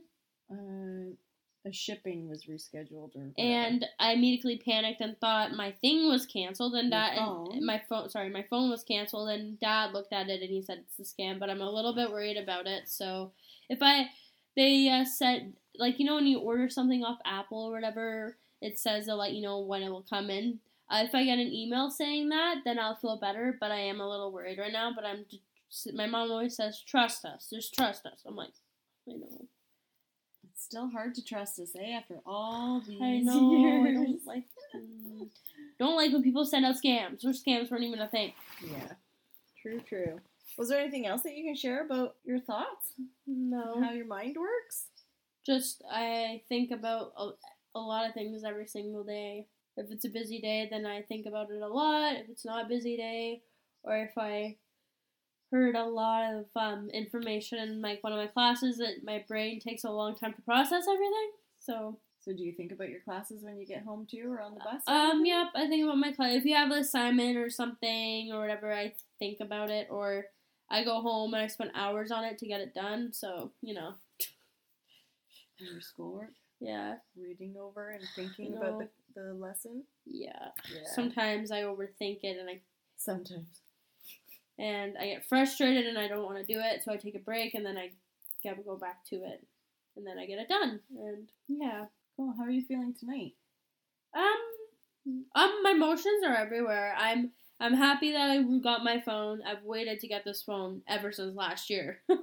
Uh, 0.51 1.15
a 1.65 1.73
shipping 1.73 2.29
was 2.29 2.45
rescheduled 2.45 3.15
or 3.15 3.27
whatever. 3.27 3.33
And 3.37 3.85
I 3.99 4.13
immediately 4.13 4.57
panicked 4.57 5.01
and 5.01 5.19
thought 5.19 5.51
my 5.53 5.71
thing 5.81 6.07
was 6.07 6.25
canceled. 6.25 6.73
And 6.73 6.89
Your 6.89 6.99
dad, 6.99 7.17
phone? 7.17 7.51
and 7.53 7.65
my 7.65 7.81
phone, 7.89 8.09
sorry, 8.09 8.29
my 8.29 8.45
phone 8.49 8.69
was 8.69 8.83
canceled. 8.83 9.29
And 9.29 9.59
dad 9.59 9.93
looked 9.93 10.13
at 10.13 10.29
it 10.29 10.41
and 10.41 10.49
he 10.49 10.61
said 10.61 10.83
it's 10.97 11.11
a 11.11 11.13
scam. 11.21 11.39
But 11.39 11.49
I'm 11.49 11.61
a 11.61 11.69
little 11.69 11.93
bit 11.93 12.11
worried 12.11 12.37
about 12.37 12.65
it. 12.67 12.83
So 12.87 13.31
if 13.69 13.79
I, 13.81 14.09
they 14.55 14.89
uh, 14.89 15.05
said 15.05 15.53
like 15.77 15.99
you 15.99 16.05
know 16.05 16.15
when 16.15 16.27
you 16.27 16.39
order 16.39 16.69
something 16.69 17.03
off 17.03 17.19
Apple 17.25 17.65
or 17.65 17.71
whatever, 17.71 18.37
it 18.61 18.77
says 18.77 19.05
they'll 19.05 19.17
let 19.17 19.33
you 19.33 19.41
know 19.41 19.59
when 19.59 19.81
it 19.81 19.89
will 19.89 20.05
come 20.09 20.29
in. 20.29 20.59
Uh, 20.89 21.03
if 21.07 21.13
I 21.13 21.23
get 21.23 21.37
an 21.37 21.53
email 21.53 21.91
saying 21.91 22.29
that, 22.29 22.57
then 22.65 22.79
I'll 22.79 22.95
feel 22.95 23.19
better. 23.19 23.55
But 23.59 23.71
I 23.71 23.79
am 23.79 24.01
a 24.01 24.09
little 24.09 24.31
worried 24.31 24.57
right 24.57 24.73
now. 24.73 24.91
But 24.93 25.05
I'm, 25.05 25.25
just, 25.29 25.93
my 25.93 26.07
mom 26.07 26.31
always 26.31 26.55
says 26.55 26.81
trust 26.87 27.25
us, 27.25 27.49
just 27.53 27.75
trust 27.75 28.05
us. 28.05 28.23
I'm 28.25 28.35
like, 28.35 28.53
I 29.07 29.13
know. 29.13 29.45
it's 30.51 30.63
still 30.63 30.89
hard 30.89 31.15
to 31.15 31.23
trust 31.23 31.59
us, 31.59 31.73
eh? 31.79 31.91
After 31.91 32.19
all 32.25 32.81
these 32.87 33.01
I 33.01 33.19
know. 33.19 33.85
I 33.85 33.93
don't 33.93 34.25
like. 34.25 34.43
don't 35.77 35.95
like 35.95 36.11
when 36.11 36.23
people 36.23 36.45
send 36.45 36.65
out 36.65 36.75
scams. 36.75 37.23
Or 37.23 37.29
scams 37.29 37.69
weren't 37.69 37.83
even 37.83 37.99
a 37.99 38.07
thing. 38.07 38.33
Yeah. 38.63 38.93
True, 39.61 39.81
true. 39.87 40.19
Was 40.57 40.69
there 40.69 40.79
anything 40.79 41.05
else 41.05 41.21
that 41.21 41.35
you 41.35 41.43
can 41.43 41.55
share 41.55 41.85
about 41.85 42.15
your 42.25 42.39
thoughts? 42.39 42.93
No. 43.27 43.81
How 43.81 43.91
your 43.91 44.07
mind 44.07 44.35
works? 44.39 44.85
Just 45.45 45.83
I 45.91 46.41
think 46.49 46.71
about 46.71 47.13
a, 47.17 47.29
a 47.75 47.79
lot 47.79 48.07
of 48.07 48.13
things 48.13 48.43
every 48.43 48.67
single 48.67 49.03
day. 49.03 49.47
If 49.79 49.91
it's 49.91 50.05
a 50.05 50.09
busy 50.09 50.39
day, 50.39 50.67
then 50.69 50.85
I 50.85 51.01
think 51.01 51.25
about 51.25 51.49
it 51.51 51.61
a 51.61 51.67
lot. 51.67 52.15
If 52.17 52.29
it's 52.29 52.45
not 52.45 52.65
a 52.65 52.67
busy 52.67 52.97
day, 52.97 53.41
or 53.83 53.97
if 53.97 54.17
I 54.17 54.57
heard 55.51 55.75
a 55.75 55.85
lot 55.85 56.33
of 56.33 56.45
um, 56.55 56.89
information 56.91 57.57
in 57.59 57.81
like 57.81 58.03
one 58.03 58.13
of 58.13 58.19
my 58.19 58.27
classes 58.27 58.77
that 58.77 59.03
my 59.03 59.23
brain 59.27 59.59
takes 59.59 59.83
a 59.83 59.89
long 59.89 60.15
time 60.15 60.33
to 60.33 60.41
process 60.43 60.83
everything. 60.87 61.31
So 61.59 61.97
So 62.19 62.33
do 62.33 62.43
you 62.43 62.51
think 62.53 62.71
about 62.71 62.89
your 62.89 62.99
classes 62.99 63.41
when 63.43 63.57
you 63.57 63.65
get 63.65 63.83
home 63.83 64.05
too 64.09 64.31
or 64.31 64.41
on 64.41 64.53
the 64.53 64.59
bus? 64.59 64.83
Um, 64.85 65.25
yep, 65.25 65.47
I 65.55 65.67
think 65.67 65.83
about 65.83 65.97
my 65.97 66.11
class. 66.11 66.33
If 66.35 66.45
you 66.45 66.55
have 66.55 66.69
an 66.71 66.77
assignment 66.79 67.37
or 67.37 67.49
something 67.49 68.31
or 68.31 68.39
whatever, 68.41 68.71
I 68.73 68.93
think 69.17 69.39
about 69.39 69.69
it. 69.71 69.87
Or 69.89 70.25
I 70.69 70.83
go 70.83 71.01
home 71.01 71.33
and 71.33 71.41
I 71.41 71.47
spend 71.47 71.71
hours 71.73 72.11
on 72.11 72.23
it 72.25 72.37
to 72.39 72.45
get 72.47 72.61
it 72.61 72.75
done. 72.75 73.11
So, 73.13 73.51
you 73.61 73.73
know, 73.73 73.93
And 75.59 75.69
your 75.71 75.81
schoolwork? 75.81 76.33
yeah, 76.59 76.95
Reading 77.17 77.55
over 77.59 77.89
and 77.89 78.03
thinking 78.15 78.55
about 78.55 78.79
the, 78.79 78.89
the 79.15 79.33
lesson? 79.33 79.83
yeah. 80.05 80.49
Yeah. 80.73 80.87
Sometimes 80.93 81.51
I 81.51 81.61
overthink 81.63 82.19
it 82.23 82.37
and 82.39 82.49
I 82.49 82.59
Sometimes. 82.97 83.61
and 84.57 84.97
I 84.97 85.05
get 85.07 85.25
frustrated 85.27 85.85
and 85.87 85.97
I 85.97 86.07
don't 86.07 86.23
want 86.25 86.37
to 86.37 86.53
do 86.53 86.59
it, 86.59 86.83
so 86.83 86.91
I 86.91 86.97
take 86.97 87.15
a 87.15 87.19
break 87.19 87.53
and 87.53 87.65
then 87.65 87.77
I 87.77 87.91
gotta 88.43 88.61
go 88.61 88.75
back 88.77 89.05
to 89.09 89.15
it, 89.17 89.45
and 89.95 90.05
then 90.05 90.17
I 90.19 90.25
get 90.25 90.39
it 90.39 90.47
done. 90.49 90.79
And 90.97 91.27
yeah, 91.47 91.85
Cool. 92.15 92.33
How 92.37 92.43
are 92.43 92.49
you 92.51 92.63
feeling 92.65 92.93
tonight? 92.99 93.33
Um, 94.13 95.25
um, 95.35 95.59
my 95.63 95.71
emotions 95.71 96.23
are 96.25 96.35
everywhere. 96.35 96.93
I'm 96.97 97.31
I'm 97.61 97.73
happy 97.73 98.11
that 98.11 98.29
I 98.29 98.41
got 98.61 98.83
my 98.83 98.99
phone. 99.01 99.41
I've 99.45 99.63
waited 99.63 99.99
to 100.01 100.07
get 100.07 100.23
this 100.25 100.41
phone 100.41 100.81
ever 100.87 101.11
since 101.11 101.35
last 101.35 101.69
year. 101.69 101.99
uh, 102.09 102.15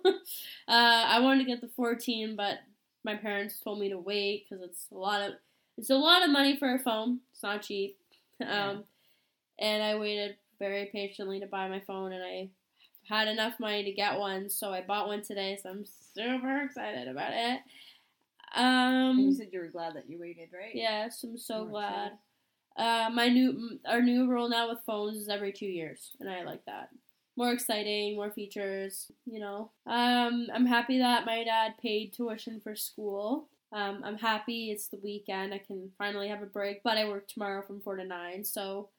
I 0.69 1.21
wanted 1.21 1.45
to 1.45 1.51
get 1.51 1.61
the 1.61 1.69
14, 1.69 2.37
but 2.37 2.59
my 3.05 3.15
parents 3.15 3.59
told 3.61 3.79
me 3.79 3.89
to 3.91 3.99
wait 3.99 4.45
because 4.49 4.65
it's 4.65 4.87
a 4.91 4.95
lot 4.97 5.23
of 5.23 5.35
it's 5.77 5.91
a 5.91 5.97
lot 5.97 6.23
of 6.25 6.31
money 6.31 6.57
for 6.59 6.75
a 6.75 6.79
phone. 6.79 7.21
It's 7.33 7.43
not 7.43 7.63
cheap. 7.63 7.99
Um, 8.41 8.47
Yeah. 8.49 8.77
and 9.59 9.83
I 9.83 9.97
waited 9.99 10.37
very 10.59 10.87
patiently 10.87 11.41
to 11.41 11.47
buy 11.47 11.69
my 11.69 11.81
phone, 11.81 12.13
and 12.13 12.23
I 12.25 12.51
had 13.09 13.29
enough 13.29 13.59
money 13.61 13.85
to 13.85 13.93
get 13.93 14.19
one, 14.19 14.49
so 14.51 14.73
I 14.73 14.83
bought 14.83 15.07
one 15.09 15.23
today. 15.23 15.59
So 15.63 15.71
I'm 15.71 15.85
super 15.87 16.63
excited 16.63 17.09
about 17.09 17.33
it. 17.35 17.61
Um, 18.55 19.19
you 19.19 19.33
said 19.35 19.49
you 19.53 19.61
were 19.61 19.69
glad 19.69 19.95
that 19.97 20.09
you 20.09 20.19
waited, 20.19 20.51
right? 20.53 20.75
Yes, 20.75 21.23
I'm 21.25 21.37
so 21.37 21.65
glad. 21.67 22.13
Uh, 22.77 23.11
my 23.13 23.29
new 23.29 23.79
our 23.87 24.03
new 24.03 24.27
rule 24.29 24.49
now 24.49 24.69
with 24.69 24.81
phones 24.87 25.17
is 25.17 25.29
every 25.29 25.53
two 25.53 25.67
years, 25.67 26.13
and 26.21 26.29
I 26.31 26.43
like 26.45 26.65
that. 26.67 26.91
More 27.37 27.53
exciting, 27.53 28.17
more 28.17 28.31
features. 28.31 29.11
You 29.27 29.41
know, 29.41 29.71
um, 29.87 30.49
I'm 30.55 30.67
happy 30.67 30.99
that 30.99 31.27
my 31.27 31.45
dad 31.45 31.75
paid 31.83 32.13
tuition 32.13 32.61
for 32.61 32.75
school. 32.77 33.49
Um, 33.73 34.03
I'm 34.05 34.17
happy 34.19 34.71
it's 34.71 34.89
the 34.89 35.01
weekend. 35.03 35.53
I 35.53 35.59
can 35.59 35.91
finally 35.99 36.29
have 36.29 36.43
a 36.43 36.47
break, 36.47 36.83
but 36.85 36.97
I 36.97 37.09
work 37.09 37.27
tomorrow 37.29 37.63
from 37.67 37.81
four 37.81 37.97
to 37.97 38.05
nine. 38.05 38.45
So, 38.45 38.91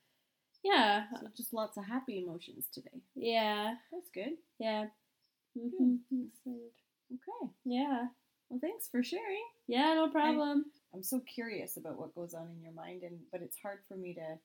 yeah, 0.63 1.05
So 1.19 1.27
just 1.35 1.53
lots 1.53 1.77
of 1.77 1.85
happy 1.85 2.19
emotions 2.23 2.67
today. 2.73 3.01
yeah, 3.15 3.75
That's 3.91 4.09
good. 4.13 4.37
yeah. 4.59 4.87
hmm 5.57 5.95
Excited. 6.11 6.71
Okay. 7.13 7.51
Yeah, 7.65 8.07
Well, 8.49 8.59
thanks 8.59 8.89
for 8.89 9.01
sharing. 9.03 9.45
yeah, 9.67 9.93
no 9.93 10.09
problem. 10.09 10.65
I'm 10.93 11.03
so 11.03 11.21
curious 11.21 11.77
about 11.77 11.97
what 11.97 12.13
goes 12.15 12.33
on 12.33 12.49
in 12.55 12.61
your 12.61 12.73
mind, 12.73 13.03
and 13.03 13.17
but 13.31 13.41
it's 13.41 13.57
hard 13.61 13.79
for 13.87 13.95
me 13.95 14.13
to 14.15 14.37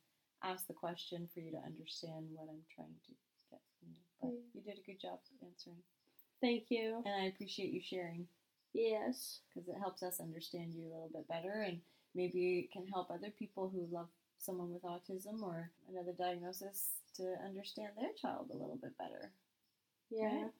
ask 0.44 0.66
the 0.66 0.74
question 0.74 1.28
for 1.34 1.40
you 1.40 1.50
to 1.52 1.58
understand 1.66 2.26
what 2.34 2.48
I'm 2.48 2.62
trying 2.74 2.94
to 3.06 3.12
get 3.50 3.60
from 3.80 3.88
you. 3.90 3.96
But 4.20 4.30
you 4.54 4.60
did 4.62 4.78
a 4.78 4.86
good 4.86 5.00
job 5.00 5.18
answering, 5.42 5.82
Thank 6.40 6.64
you. 6.70 7.02
and 7.04 7.14
I 7.22 7.26
appreciate 7.26 7.72
you 7.72 7.80
sharing. 7.82 8.26
Yes. 8.74 9.40
because 9.52 9.68
it 9.68 9.76
helps 9.78 10.02
us 10.02 10.20
understand 10.20 10.72
you 10.74 10.84
a 10.84 10.92
little 10.92 11.10
bit 11.12 11.28
better 11.28 11.62
and 11.66 11.80
maybe 12.14 12.60
it 12.60 12.72
can 12.72 12.86
help 12.86 13.10
other 13.10 13.30
people 13.38 13.68
who 13.72 13.86
love 13.94 14.08
someone 14.38 14.72
with 14.72 14.82
autism 14.82 15.42
or 15.42 15.70
another 15.90 16.12
diagnosis 16.18 16.90
to 17.16 17.34
understand 17.44 17.90
their 17.96 18.10
child 18.20 18.46
a 18.50 18.56
little 18.56 18.78
bit 18.82 18.96
better. 18.98 19.30
Yeah. 20.10 20.26
Right. 20.42 20.50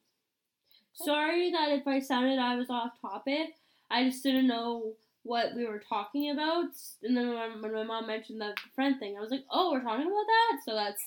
Sorry 0.94 1.50
that 1.52 1.70
if 1.72 1.86
I 1.86 2.00
sounded 2.00 2.38
I 2.38 2.56
was 2.56 2.70
off 2.70 3.00
topic. 3.00 3.54
I 3.90 4.04
just 4.04 4.22
didn't 4.22 4.46
know 4.46 4.92
what 5.22 5.54
we 5.54 5.66
were 5.66 5.82
talking 5.88 6.30
about. 6.30 6.66
And 7.02 7.16
then 7.16 7.28
when, 7.34 7.62
when 7.62 7.72
my 7.72 7.82
mom 7.84 8.06
mentioned 8.06 8.40
the 8.40 8.54
friend 8.74 8.98
thing, 8.98 9.16
I 9.16 9.20
was 9.20 9.30
like, 9.30 9.44
oh, 9.50 9.72
we're 9.72 9.82
talking 9.82 10.06
about 10.06 10.26
that? 10.26 10.60
So 10.64 10.74
that's, 10.74 11.02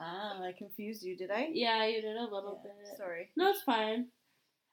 Ah, 0.00 0.42
I 0.42 0.52
confused 0.52 1.04
you, 1.04 1.16
did 1.16 1.30
I? 1.30 1.48
yeah, 1.52 1.84
you 1.86 2.02
did 2.02 2.16
a 2.16 2.22
little 2.24 2.60
Yeah, 2.64 2.70
bit. 2.90 2.98
Sorry. 2.98 3.30
No, 3.36 3.50
it's 3.50 3.62
fine. 3.62 4.06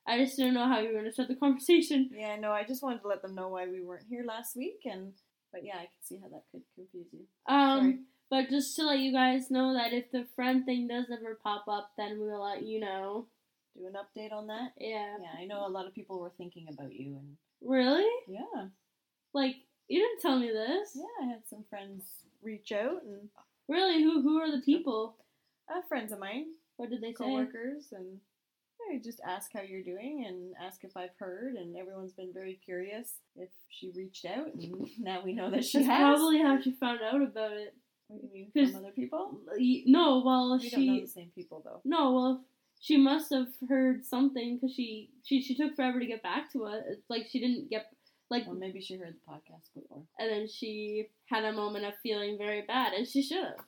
I 0.07 0.17
just 0.17 0.37
don't 0.37 0.53
know 0.53 0.67
how 0.67 0.79
you 0.79 0.87
were 0.87 0.93
going 0.93 1.05
to 1.05 1.11
start 1.11 1.29
the 1.29 1.35
conversation. 1.35 2.09
Yeah, 2.13 2.35
no, 2.37 2.51
I 2.51 2.63
just 2.63 2.81
wanted 2.83 3.01
to 3.01 3.07
let 3.07 3.21
them 3.21 3.35
know 3.35 3.49
why 3.49 3.67
we 3.67 3.81
weren't 3.81 4.05
here 4.09 4.23
last 4.25 4.55
week 4.55 4.81
and 4.85 5.13
but 5.51 5.65
yeah, 5.65 5.75
I 5.75 5.81
can 5.81 6.01
see 6.01 6.17
how 6.21 6.29
that 6.29 6.43
could 6.51 6.61
confuse 6.75 7.07
you. 7.11 7.19
Um, 7.45 7.79
Sorry. 7.79 7.99
but 8.29 8.49
just 8.49 8.75
to 8.77 8.83
let 8.85 8.99
you 8.99 9.11
guys 9.11 9.51
know 9.51 9.73
that 9.73 9.91
if 9.93 10.09
the 10.11 10.25
friend 10.35 10.65
thing 10.65 10.87
does 10.87 11.05
ever 11.11 11.37
pop 11.43 11.65
up, 11.67 11.91
then 11.97 12.19
we'll 12.19 12.41
let 12.43 12.63
you 12.63 12.79
know. 12.79 13.25
Do 13.77 13.85
an 13.87 13.93
update 13.93 14.31
on 14.33 14.47
that? 14.47 14.71
Yeah. 14.77 15.17
Yeah, 15.21 15.39
I 15.41 15.45
know 15.45 15.65
a 15.65 15.69
lot 15.69 15.87
of 15.87 15.93
people 15.93 16.19
were 16.19 16.31
thinking 16.37 16.67
about 16.71 16.93
you 16.93 17.17
and 17.17 17.37
Really? 17.61 18.07
yeah. 18.27 18.67
Like, 19.33 19.55
you 19.87 19.99
didn't 19.99 20.21
tell 20.21 20.39
me 20.39 20.49
this. 20.51 20.91
Yeah, 20.95 21.03
I 21.25 21.25
had 21.27 21.41
some 21.49 21.63
friends 21.69 22.03
reach 22.41 22.71
out 22.71 23.03
and 23.03 23.29
Really? 23.67 24.01
Who 24.03 24.21
who 24.21 24.37
are 24.39 24.51
the 24.51 24.61
people? 24.63 25.15
uh, 25.73 25.81
friends 25.87 26.11
of 26.11 26.19
mine, 26.19 26.47
What 26.77 26.89
did 26.89 27.01
they 27.01 27.11
say? 27.11 27.13
coworkers, 27.25 27.93
and 27.93 28.19
I 28.93 28.99
just 28.99 29.19
ask 29.25 29.51
how 29.53 29.61
you're 29.61 29.83
doing 29.83 30.25
and 30.27 30.53
ask 30.61 30.83
if 30.83 30.95
I've 30.97 31.15
heard. 31.17 31.55
And 31.55 31.75
everyone's 31.77 32.13
been 32.13 32.33
very 32.33 32.59
curious 32.63 33.13
if 33.35 33.49
she 33.69 33.91
reached 33.95 34.25
out, 34.25 34.53
and 34.53 34.87
now 34.99 35.21
we 35.23 35.33
know 35.33 35.49
that 35.51 35.63
she 35.65 35.79
That's 35.79 35.89
has. 35.89 35.99
probably 36.19 36.39
how 36.41 36.59
she 36.61 36.71
found 36.73 36.99
out 37.01 37.21
about 37.21 37.53
it. 37.53 37.73
What 38.07 38.21
do 38.21 38.27
you 38.27 38.33
mean 38.33 38.51
'Cause- 38.53 38.73
from 38.73 38.83
other 38.83 38.91
people? 38.93 39.39
No, 39.85 40.21
well, 40.25 40.59
We 40.59 40.69
don't 40.69 40.85
know 40.85 40.93
she 40.95 41.01
the 41.01 41.07
same 41.07 41.31
people 41.33 41.61
though. 41.63 41.81
no, 41.85 42.11
well, 42.13 42.43
she 42.79 42.97
must 42.97 43.31
have 43.31 43.47
heard 43.69 44.03
something 44.05 44.55
because 44.57 44.73
she 44.75 45.09
she 45.23 45.41
she 45.41 45.55
took 45.55 45.75
forever 45.75 45.99
to 45.99 46.05
get 46.05 46.21
back 46.23 46.51
to 46.53 46.65
us. 46.65 46.83
It's 46.89 47.09
like 47.09 47.27
she 47.31 47.39
didn't 47.39 47.69
get 47.69 47.85
like, 48.29 48.47
Well, 48.47 48.55
maybe 48.55 48.81
she 48.81 48.95
heard 48.95 49.13
the 49.15 49.31
podcast 49.31 49.73
before. 49.73 50.03
and 50.19 50.29
then 50.31 50.47
she 50.47 51.07
had 51.25 51.43
a 51.45 51.53
moment 51.53 51.85
of 51.85 51.93
feeling 52.03 52.37
very 52.37 52.63
bad, 52.63 52.93
and 52.93 53.07
she 53.07 53.21
should 53.21 53.43
have. 53.43 53.65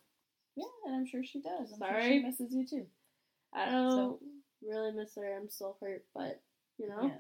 Yeah, 0.56 0.66
and 0.86 0.96
I'm 0.96 1.06
sure 1.06 1.24
she 1.24 1.40
does. 1.42 1.72
I'm 1.74 1.80
sure 1.80 1.88
Sorry. 1.90 2.10
she 2.10 2.20
misses 2.20 2.54
you 2.54 2.66
too. 2.68 2.86
I 3.54 3.70
don't 3.70 4.20
really 4.68 4.92
miss 4.92 5.16
her. 5.16 5.36
I'm 5.38 5.50
still 5.50 5.78
hurt, 5.82 6.04
but 6.14 6.42
you 6.78 6.90
know, 6.90 7.04
Yeah. 7.04 7.18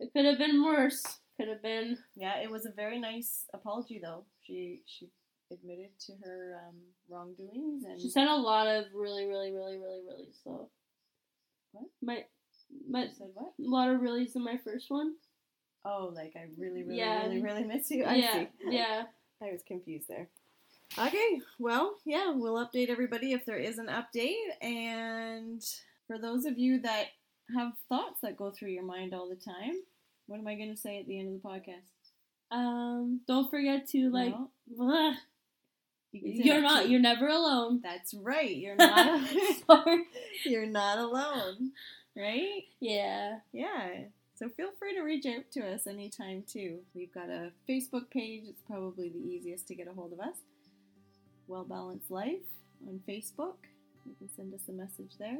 it 0.00 0.12
could 0.12 0.24
have 0.24 0.38
been 0.38 0.64
worse. 0.64 1.02
Could 1.36 1.48
have 1.48 1.62
been. 1.62 1.98
Yeah, 2.14 2.40
it 2.40 2.50
was 2.50 2.66
a 2.66 2.70
very 2.72 2.98
nice 3.00 3.46
apology 3.54 3.98
though. 4.02 4.24
She 4.42 4.82
she 4.86 5.10
admitted 5.50 5.90
to 6.06 6.12
her 6.24 6.60
um, 6.66 6.76
wrongdoings 7.08 7.84
and 7.84 8.00
She 8.00 8.08
said 8.08 8.26
a 8.28 8.36
lot 8.36 8.66
of 8.66 8.86
really, 8.94 9.26
really, 9.26 9.52
really, 9.52 9.76
really, 9.78 10.00
really 10.06 10.28
slow. 10.42 10.68
What? 11.72 11.84
My 12.00 12.24
my 12.88 13.06
She 13.08 13.14
said 13.14 13.30
what? 13.34 13.52
a 13.58 13.62
lot 13.68 13.90
of 13.90 14.00
reallys 14.00 14.34
in 14.36 14.42
my 14.44 14.58
first 14.58 14.90
one. 14.90 15.14
Oh, 15.84 16.12
like 16.14 16.34
I 16.36 16.46
really, 16.56 16.82
really, 16.84 16.98
Yeah. 16.98 17.22
really, 17.24 17.42
really 17.42 17.64
miss 17.64 17.90
you. 17.90 18.04
I 18.04 18.14
yeah, 18.16 18.32
see. 18.32 18.48
yeah. 18.70 19.04
I 19.42 19.50
was 19.50 19.62
confused 19.66 20.06
there. 20.08 20.28
Okay, 20.98 21.40
well, 21.58 21.96
yeah, 22.04 22.30
we'll 22.34 22.64
update 22.64 22.90
everybody 22.90 23.32
if 23.32 23.44
there 23.46 23.56
is 23.58 23.78
an 23.78 23.86
update. 23.88 24.62
And 24.62 25.64
for 26.06 26.18
those 26.18 26.44
of 26.44 26.58
you 26.58 26.80
that 26.80 27.06
have 27.56 27.72
thoughts 27.88 28.20
that 28.22 28.36
go 28.36 28.50
through 28.50 28.70
your 28.70 28.84
mind 28.84 29.14
all 29.14 29.28
the 29.28 29.36
time, 29.36 29.74
what 30.26 30.38
am 30.38 30.46
I 30.46 30.54
going 30.54 30.74
to 30.74 30.80
say 30.80 30.98
at 30.98 31.06
the 31.06 31.18
end 31.18 31.34
of 31.34 31.42
the 31.42 31.48
podcast? 31.48 32.10
Um, 32.50 33.20
don't 33.26 33.50
forget 33.50 33.88
to 33.88 34.10
like. 34.10 34.34
No? 34.76 35.14
You 36.12 36.20
You're 36.22 36.60
not. 36.60 36.90
You're 36.90 37.00
never 37.00 37.26
alone. 37.26 37.80
That's 37.82 38.12
right. 38.14 38.54
You're 38.54 38.76
not. 38.78 39.28
Sorry. 39.66 40.04
you're 40.44 40.66
not 40.66 40.98
alone, 40.98 41.72
right? 42.16 42.64
Yeah. 42.80 43.38
Yeah. 43.52 44.04
So 44.34 44.48
feel 44.50 44.70
free 44.78 44.94
to 44.94 45.02
reach 45.02 45.24
out 45.24 45.50
to 45.52 45.60
us 45.72 45.86
anytime 45.86 46.44
too. 46.46 46.80
We've 46.94 47.12
got 47.12 47.30
a 47.30 47.52
Facebook 47.68 48.10
page. 48.10 48.42
It's 48.46 48.62
probably 48.66 49.08
the 49.08 49.20
easiest 49.20 49.68
to 49.68 49.74
get 49.74 49.88
a 49.88 49.92
hold 49.92 50.12
of 50.12 50.20
us. 50.20 50.36
Well 51.46 51.64
Balanced 51.64 52.10
Life 52.10 52.42
on 52.86 53.00
Facebook. 53.08 53.54
You 54.04 54.14
can 54.18 54.28
send 54.34 54.52
us 54.52 54.68
a 54.68 54.72
message 54.72 55.16
there. 55.18 55.38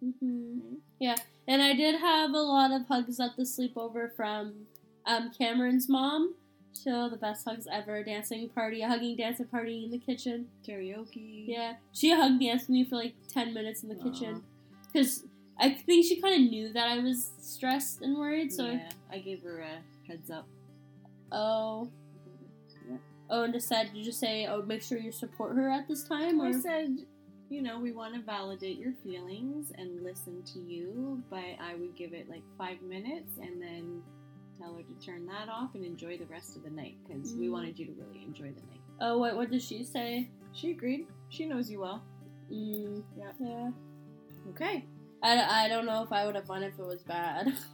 Hmm 0.00 0.58
Yeah, 1.00 1.16
and 1.48 1.62
I 1.62 1.74
did 1.74 2.00
have 2.00 2.30
a 2.30 2.38
lot 2.40 2.70
of 2.72 2.86
hugs 2.88 3.20
at 3.20 3.36
the 3.36 3.42
sleepover 3.42 4.14
from 4.14 4.66
um, 5.06 5.30
Cameron's 5.36 5.88
mom. 5.88 6.34
So 6.72 7.08
the 7.08 7.16
best 7.16 7.44
hugs 7.46 7.66
ever. 7.70 8.02
Dancing 8.02 8.48
party, 8.48 8.82
a 8.82 8.88
hugging 8.88 9.16
dancing 9.16 9.46
party 9.46 9.84
in 9.84 9.90
the 9.90 9.98
kitchen. 9.98 10.48
Karaoke. 10.66 11.44
Yeah, 11.46 11.74
she 11.92 12.10
hugged 12.10 12.40
danced 12.40 12.68
with 12.68 12.74
me 12.74 12.84
for 12.84 12.96
like 12.96 13.14
ten 13.32 13.54
minutes 13.54 13.82
in 13.82 13.88
the 13.88 13.94
Aw. 13.96 14.02
kitchen 14.02 14.42
because 14.92 15.24
I 15.58 15.70
think 15.70 16.04
she 16.04 16.20
kind 16.20 16.34
of 16.44 16.50
knew 16.50 16.72
that 16.72 16.88
I 16.88 16.98
was 16.98 17.30
stressed 17.40 18.02
and 18.02 18.16
worried. 18.18 18.52
So 18.52 18.66
yeah, 18.66 18.88
I 19.10 19.18
gave 19.18 19.42
her 19.44 19.60
a 19.60 20.08
heads 20.08 20.30
up. 20.30 20.48
oh, 21.30 21.88
Yeah. 22.88 22.96
oh, 23.30 23.42
and 23.44 23.54
just 23.54 23.68
said, 23.68 23.86
did 23.88 23.96
you 23.96 24.04
just 24.04 24.18
say, 24.20 24.46
oh, 24.46 24.62
make 24.62 24.82
sure 24.82 24.98
you 24.98 25.12
support 25.12 25.54
her 25.56 25.68
at 25.70 25.86
this 25.88 26.02
time? 26.08 26.40
Or 26.40 26.48
I 26.48 26.52
said, 26.52 26.90
you 27.54 27.62
know, 27.62 27.78
we 27.78 27.92
want 27.92 28.14
to 28.14 28.20
validate 28.22 28.78
your 28.78 28.92
feelings 29.04 29.72
and 29.78 30.02
listen 30.02 30.42
to 30.52 30.58
you, 30.58 31.22
but 31.30 31.38
I 31.60 31.74
would 31.78 31.94
give 31.96 32.12
it 32.12 32.28
like 32.28 32.42
five 32.58 32.82
minutes 32.82 33.38
and 33.40 33.62
then 33.62 34.02
tell 34.58 34.74
her 34.74 34.82
to 34.82 35.06
turn 35.06 35.24
that 35.26 35.48
off 35.48 35.74
and 35.74 35.84
enjoy 35.84 36.18
the 36.18 36.26
rest 36.26 36.56
of 36.56 36.64
the 36.64 36.70
night 36.70 36.96
because 37.06 37.34
we 37.34 37.46
Mm. 37.46 37.52
wanted 37.52 37.78
you 37.78 37.86
to 37.86 37.92
really 37.92 38.24
enjoy 38.24 38.50
the 38.52 38.60
night. 38.66 38.80
oh, 39.00 39.18
what 39.18 39.36
what 39.36 39.50
did 39.50 39.62
she 39.62 39.84
say? 39.84 40.30
She 40.52 40.70
agreed. 40.72 41.06
She 41.28 41.46
knows 41.46 41.70
you 41.70 41.80
well. 41.80 42.02
Mm, 42.50 43.02
Yeah. 43.16 43.32
yeah. 43.40 43.70
Okay. 44.50 44.84
I, 45.22 45.64
I 45.64 45.68
don't 45.68 45.86
know 45.86 46.02
if 46.02 46.12
I 46.12 46.26
would 46.26 46.34
have 46.34 46.48
won 46.48 46.62
if 46.62 46.78
it 46.78 46.84
was 46.86 47.02
bad. 47.02 47.52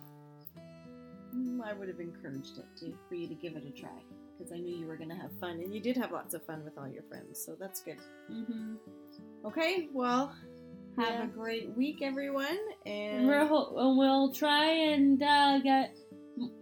Mm, 1.35 1.61
I 1.63 1.73
would 1.75 1.87
have 1.89 2.01
encouraged 2.01 2.59
it 2.59 2.65
to, 2.81 2.93
for 3.09 3.15
you 3.15 3.29
to 3.29 3.35
give 3.37 3.55
it 3.55 3.65
a 3.65 3.71
try 3.71 4.01
because 4.37 4.53
I 4.53 4.57
knew 4.59 4.75
you 4.77 4.87
were 4.87 4.97
going 4.97 5.11
to 5.11 5.15
have 5.15 5.31
fun 5.39 5.61
and 5.61 5.73
you 5.73 5.79
did 5.81 5.97
have 5.97 6.11
lots 6.11 6.35
of 6.35 6.45
fun 6.45 6.65
with 6.65 6.77
all 6.77 6.89
your 6.89 7.05
friends, 7.05 7.41
so 7.45 7.55
that's 7.61 7.81
good. 7.83 7.99
mm-hmm. 8.29 8.75
Okay, 9.45 9.89
well, 9.93 10.35
have 10.99 11.09
Yeah. 11.09 11.25
a 11.25 11.27
great 11.29 11.71
week, 11.77 12.03
everyone, 12.03 12.59
And 12.87 13.19
and 13.21 13.27
we're 13.27 13.47
ho- 13.47 13.75
and 13.79 13.97
we'll 13.99 14.33
try 14.33 14.65
and 14.67 15.23
uh, 15.23 15.59
get 15.61 15.97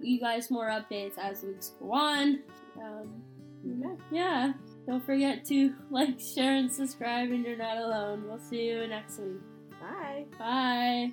you 0.01 0.21
guys 0.21 0.51
more 0.51 0.69
updates 0.69 1.19
as 1.19 1.43
weeks 1.43 1.71
go 1.81 1.93
on. 1.93 2.43
Um, 2.81 3.23
Okay. 3.67 4.03
yeah, 4.13 4.53
don't 4.87 5.05
forget 5.05 5.45
to 5.47 5.75
like, 5.91 6.19
share, 6.21 6.55
and 6.57 6.71
subscribe. 6.73 7.31
And 7.31 7.45
you're 7.45 7.57
not 7.57 7.77
alone. 7.79 8.25
We'll 8.29 8.39
see 8.39 8.67
you 8.69 8.87
next 8.87 9.19
week. 9.19 9.41
bye. 9.81 10.25
Bye. 10.39 11.13